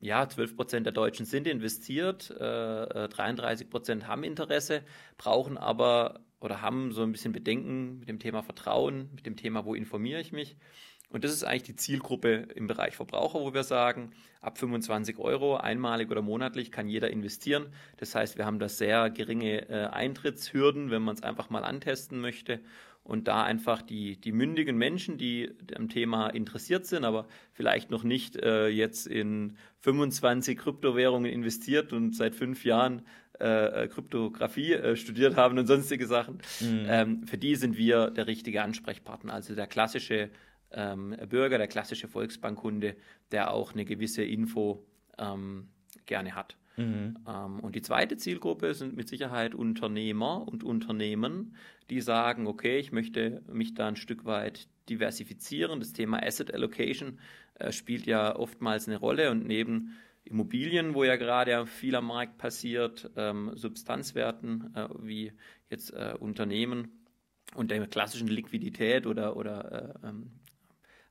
[0.00, 4.82] ja, 12 Prozent der Deutschen sind investiert, äh, 33 äh, Prozent haben Interesse,
[5.18, 9.64] brauchen aber oder haben so ein bisschen Bedenken mit dem Thema Vertrauen, mit dem Thema,
[9.64, 10.56] wo informiere ich mich.
[11.12, 15.56] Und das ist eigentlich die Zielgruppe im Bereich Verbraucher, wo wir sagen, ab 25 Euro
[15.56, 17.66] einmalig oder monatlich kann jeder investieren.
[17.98, 22.20] Das heißt, wir haben da sehr geringe äh, Eintrittshürden, wenn man es einfach mal antesten
[22.20, 22.60] möchte.
[23.04, 28.04] Und da einfach die, die mündigen Menschen, die am Thema interessiert sind, aber vielleicht noch
[28.04, 33.02] nicht äh, jetzt in 25 Kryptowährungen investiert und seit fünf Jahren
[33.40, 36.86] äh, äh, Kryptographie äh, studiert haben und sonstige Sachen, mhm.
[36.86, 39.34] ähm, für die sind wir der richtige Ansprechpartner.
[39.34, 40.30] Also der klassische
[40.74, 42.96] ähm, Bürger, der klassische Volksbankkunde,
[43.30, 44.84] der auch eine gewisse Info
[45.18, 45.68] ähm,
[46.06, 46.56] gerne hat.
[46.76, 47.18] Mhm.
[47.26, 51.56] Ähm, und die zweite Zielgruppe sind mit Sicherheit Unternehmer und Unternehmen,
[51.90, 55.80] die sagen, okay, ich möchte mich da ein Stück weit diversifizieren.
[55.80, 57.18] Das Thema Asset Allocation
[57.54, 62.38] äh, spielt ja oftmals eine Rolle und neben Immobilien, wo ja gerade viel am Markt
[62.38, 65.32] passiert, ähm, Substanzwerten äh, wie
[65.68, 67.06] jetzt äh, Unternehmen
[67.54, 70.30] und der klassischen Liquidität oder, oder äh, ähm,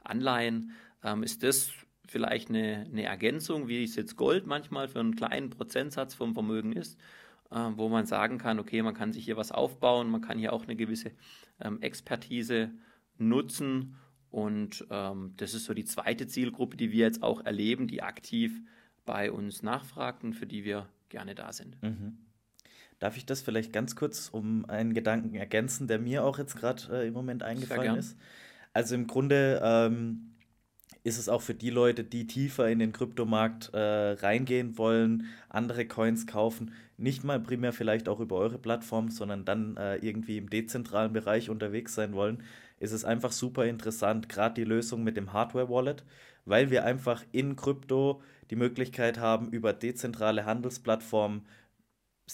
[0.03, 0.71] Anleihen,
[1.03, 1.71] ähm, ist das
[2.07, 6.73] vielleicht eine, eine Ergänzung, wie es jetzt Gold manchmal für einen kleinen Prozentsatz vom Vermögen
[6.73, 6.99] ist,
[7.51, 10.53] äh, wo man sagen kann, okay, man kann sich hier was aufbauen, man kann hier
[10.53, 11.11] auch eine gewisse
[11.59, 12.71] ähm, Expertise
[13.17, 13.95] nutzen
[14.29, 18.61] und ähm, das ist so die zweite Zielgruppe, die wir jetzt auch erleben, die aktiv
[19.05, 21.81] bei uns nachfragt und für die wir gerne da sind.
[21.81, 22.17] Mhm.
[22.99, 26.83] Darf ich das vielleicht ganz kurz um einen Gedanken ergänzen, der mir auch jetzt gerade
[26.91, 28.17] äh, im Moment eingefallen ist?
[28.73, 30.31] Also im Grunde ähm,
[31.03, 35.85] ist es auch für die Leute, die tiefer in den Kryptomarkt äh, reingehen wollen, andere
[35.85, 40.49] Coins kaufen, nicht mal primär vielleicht auch über eure Plattform, sondern dann äh, irgendwie im
[40.49, 42.43] dezentralen Bereich unterwegs sein wollen,
[42.79, 46.03] ist es einfach super interessant, gerade die Lösung mit dem Hardware-Wallet,
[46.45, 51.43] weil wir einfach in Krypto die Möglichkeit haben, über dezentrale Handelsplattformen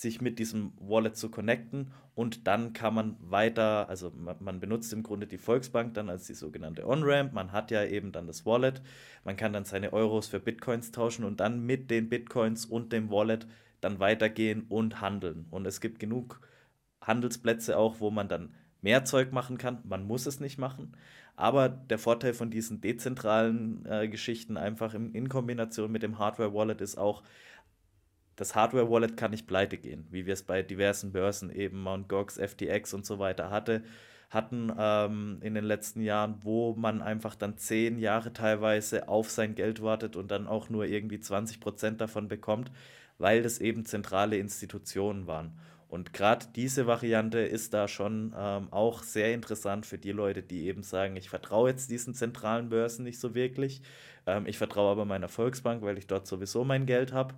[0.01, 4.91] sich mit diesem Wallet zu connecten und dann kann man weiter, also man, man, benutzt
[4.93, 8.45] im Grunde die Volksbank dann als die sogenannte On-Ramp, man hat ja eben dann das
[8.45, 8.81] Wallet,
[9.23, 13.11] man kann dann seine Euros für Bitcoins tauschen und dann mit den Bitcoins und dem
[13.11, 13.47] Wallet
[13.81, 15.45] dann weitergehen und handeln.
[15.51, 16.41] Und es gibt genug
[17.01, 20.93] Handelsplätze auch, wo man dann mehr Zeug machen kann, man muss es nicht machen,
[21.35, 26.81] aber der Vorteil von diesen dezentralen äh, Geschichten einfach in, in Kombination mit dem Hardware-Wallet
[26.81, 27.21] ist auch,
[28.37, 32.07] das Hardware-Wallet kann nicht pleite gehen, wie wir es bei diversen Börsen eben Mt.
[32.07, 33.83] Gox, FTX und so weiter hatte,
[34.29, 39.55] hatten ähm, in den letzten Jahren, wo man einfach dann zehn Jahre teilweise auf sein
[39.55, 42.71] Geld wartet und dann auch nur irgendwie 20 Prozent davon bekommt,
[43.17, 45.57] weil das eben zentrale Institutionen waren.
[45.87, 50.67] Und gerade diese Variante ist da schon ähm, auch sehr interessant für die Leute, die
[50.67, 53.81] eben sagen, ich vertraue jetzt diesen zentralen Börsen nicht so wirklich.
[54.27, 57.33] Ähm, ich vertraue aber meiner Volksbank, weil ich dort sowieso mein Geld habe.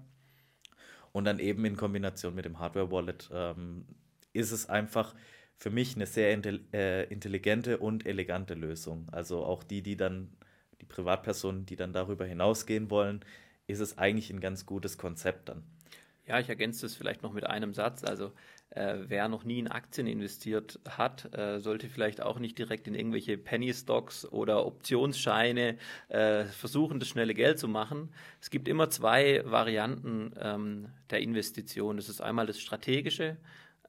[1.12, 3.86] Und dann eben in Kombination mit dem Hardware-Wallet ähm,
[4.34, 5.16] ist es einfach
[5.58, 6.32] für mich eine sehr
[6.74, 9.08] äh, intelligente und elegante Lösung.
[9.12, 10.30] Also auch die, die dann,
[10.82, 13.26] die Privatpersonen, die dann darüber hinausgehen wollen,
[13.68, 15.64] ist es eigentlich ein ganz gutes Konzept dann.
[16.26, 18.04] Ja, ich ergänze das vielleicht noch mit einem Satz.
[18.04, 18.32] Also
[18.72, 22.94] äh, wer noch nie in Aktien investiert hat, äh, sollte vielleicht auch nicht direkt in
[22.94, 25.78] irgendwelche Penny Stocks oder Optionsscheine
[26.10, 28.10] äh, versuchen, das schnelle Geld zu machen.
[28.40, 31.98] Es gibt immer zwei Varianten ähm, der Investition.
[31.98, 33.38] Das ist einmal das strategische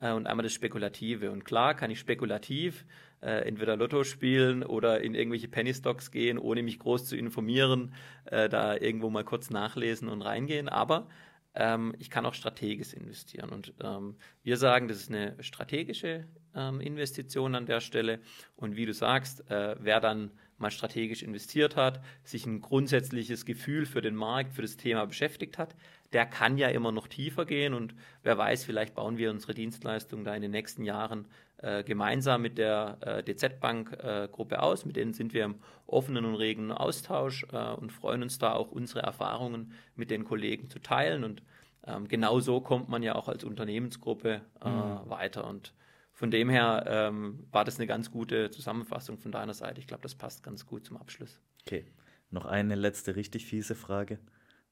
[0.01, 1.31] äh, und einmal das spekulative.
[1.31, 2.87] Und klar kann ich spekulativ
[3.22, 7.93] äh, entweder Lotto spielen oder in irgendwelche Penny Stocks gehen, ohne mich groß zu informieren,
[8.24, 10.68] äh, da irgendwo mal kurz nachlesen und reingehen.
[10.68, 11.07] Aber
[11.55, 13.51] ähm, ich kann auch strategisch investieren.
[13.51, 18.20] Und ähm, wir sagen, das ist eine strategische ähm, Investition an der Stelle.
[18.57, 23.86] Und wie du sagst, äh, wer dann mal strategisch investiert hat, sich ein grundsätzliches Gefühl
[23.86, 25.74] für den Markt, für das Thema beschäftigt hat,
[26.12, 30.24] der kann ja immer noch tiefer gehen und wer weiß, vielleicht bauen wir unsere Dienstleistung
[30.24, 31.26] da in den nächsten Jahren
[31.62, 34.84] äh, gemeinsam mit der äh, DZ Bank äh, Gruppe aus.
[34.84, 35.56] Mit denen sind wir im
[35.86, 40.70] offenen und regen Austausch äh, und freuen uns da auch unsere Erfahrungen mit den Kollegen
[40.70, 41.42] zu teilen und
[41.86, 45.11] ähm, genau so kommt man ja auch als Unternehmensgruppe äh, mhm.
[45.11, 45.72] weiter und
[46.12, 49.80] von dem her ähm, war das eine ganz gute Zusammenfassung von deiner Seite.
[49.80, 51.40] Ich glaube, das passt ganz gut zum Abschluss.
[51.62, 51.86] Okay,
[52.30, 54.18] noch eine letzte richtig fiese Frage.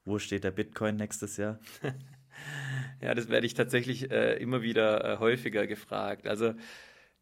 [0.05, 1.59] Wo steht der Bitcoin nächstes Jahr?
[3.01, 6.27] ja, das werde ich tatsächlich äh, immer wieder äh, häufiger gefragt.
[6.27, 6.55] Also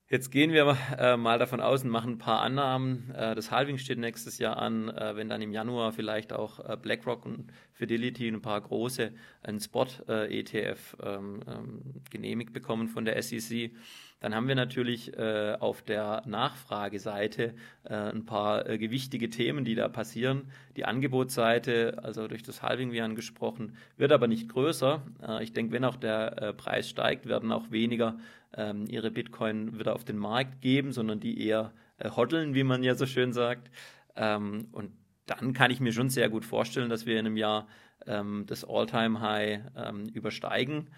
[0.09, 3.11] Jetzt gehen wir äh, mal davon aus und machen ein paar Annahmen.
[3.11, 4.89] Äh, das Halving steht nächstes Jahr an.
[4.89, 9.13] Äh, wenn dann im Januar vielleicht auch äh, BlackRock und Fidelity ein paar große
[9.43, 13.73] einen Spot-ETF ähm, ähm, genehmigt bekommen von der SEC,
[14.21, 17.55] dann haben wir natürlich äh, auf der Nachfrageseite
[17.85, 20.51] äh, ein paar äh, gewichtige Themen, die da passieren.
[20.77, 25.03] Die Angebotsseite, also durch das Halving wie angesprochen, wird aber nicht größer.
[25.23, 28.19] Äh, ich denke, wenn auch der äh, Preis steigt, werden auch weniger
[28.57, 32.83] ähm, ihre Bitcoin wieder auf den Markt geben, sondern die eher äh, hoddeln, wie man
[32.83, 33.71] ja so schön sagt.
[34.17, 34.93] Ähm, und
[35.27, 37.67] dann kann ich mir schon sehr gut vorstellen, dass wir in einem Jahr
[38.07, 40.89] ähm, das All-Time-High ähm, übersteigen.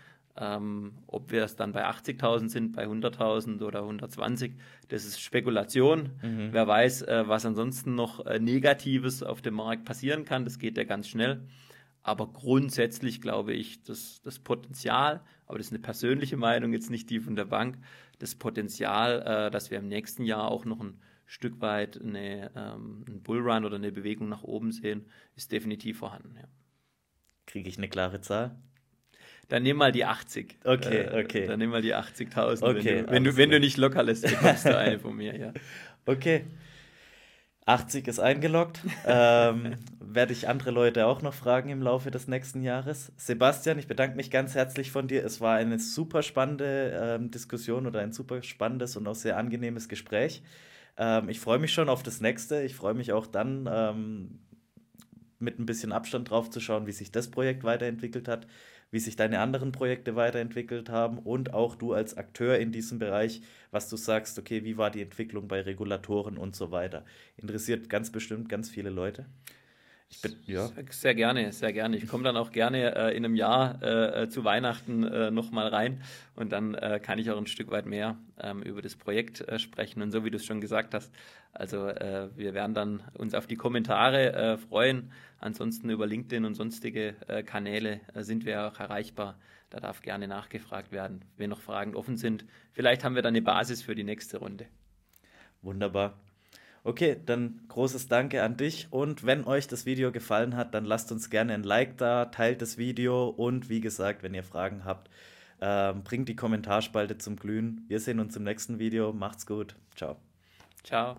[0.40, 4.54] Ähm, ob wir es dann bei 80.000 sind, bei 100.000 oder 120,
[4.88, 6.10] das ist Spekulation.
[6.22, 6.48] Mhm.
[6.52, 10.76] Wer weiß, äh, was ansonsten noch äh, Negatives auf dem Markt passieren kann, das geht
[10.76, 11.42] ja ganz schnell.
[12.02, 17.10] Aber grundsätzlich glaube ich, dass das Potenzial, aber das ist eine persönliche Meinung, jetzt nicht
[17.10, 17.78] die von der Bank,
[18.20, 23.04] das Potenzial, äh, dass wir im nächsten Jahr auch noch ein Stück weit eine, ähm,
[23.06, 26.36] einen Bullrun oder eine Bewegung nach oben sehen, ist definitiv vorhanden.
[26.36, 26.48] Ja.
[27.44, 28.56] Kriege ich eine klare Zahl?
[29.48, 30.58] Dann nimm mal die 80.
[30.64, 31.46] Okay, äh, okay.
[31.46, 32.62] Dann nimm mal die 80.000.
[32.62, 35.36] Okay, wenn, du, wenn, du, wenn du nicht locker lässt, bekommst du eine von mir,
[35.36, 35.52] ja.
[36.04, 36.44] Okay.
[37.64, 38.80] 80 ist eingeloggt.
[39.06, 43.12] ähm, werde ich andere Leute auch noch fragen im Laufe des nächsten Jahres.
[43.16, 45.24] Sebastian, ich bedanke mich ganz herzlich von dir.
[45.24, 49.88] Es war eine super spannende ähm, Diskussion oder ein super spannendes und auch sehr angenehmes
[49.88, 50.42] Gespräch.
[50.96, 52.62] Ähm, ich freue mich schon auf das nächste.
[52.62, 54.38] Ich freue mich auch dann ähm,
[55.38, 58.46] mit ein bisschen Abstand drauf zu schauen, wie sich das Projekt weiterentwickelt hat
[58.90, 63.42] wie sich deine anderen Projekte weiterentwickelt haben und auch du als Akteur in diesem Bereich,
[63.70, 67.04] was du sagst, okay, wie war die Entwicklung bei Regulatoren und so weiter.
[67.36, 69.26] Interessiert ganz bestimmt ganz viele Leute.
[70.10, 70.70] Ich bin, ja.
[70.90, 71.96] Sehr gerne, sehr gerne.
[71.96, 75.68] Ich komme dann auch gerne äh, in einem Jahr äh, äh zu Weihnachten äh, nochmal
[75.68, 76.02] rein
[76.34, 79.58] und dann äh, kann ich auch ein Stück weit mehr ähm, über das Projekt äh,
[79.58, 80.00] sprechen.
[80.00, 81.12] Und so wie du es schon gesagt hast,
[81.52, 85.12] also äh, wir werden dann uns auf die Kommentare freuen.
[85.40, 87.14] Ansonsten über LinkedIn und sonstige
[87.46, 89.38] Kanäle sind wir auch erreichbar.
[89.70, 92.44] Da darf gerne nachgefragt werden, wenn noch Fragen offen sind.
[92.72, 94.66] Vielleicht haben wir dann eine Basis für die nächste Runde.
[95.62, 96.18] Wunderbar.
[96.84, 101.12] Okay, dann großes Danke an dich und wenn euch das Video gefallen hat, dann lasst
[101.12, 105.10] uns gerne ein Like da, teilt das Video und wie gesagt, wenn ihr Fragen habt,
[105.60, 107.84] äh, bringt die Kommentarspalte zum Glühen.
[107.88, 109.12] Wir sehen uns im nächsten Video.
[109.12, 109.74] Macht's gut.
[109.94, 110.16] Ciao.
[110.84, 111.16] Ciao.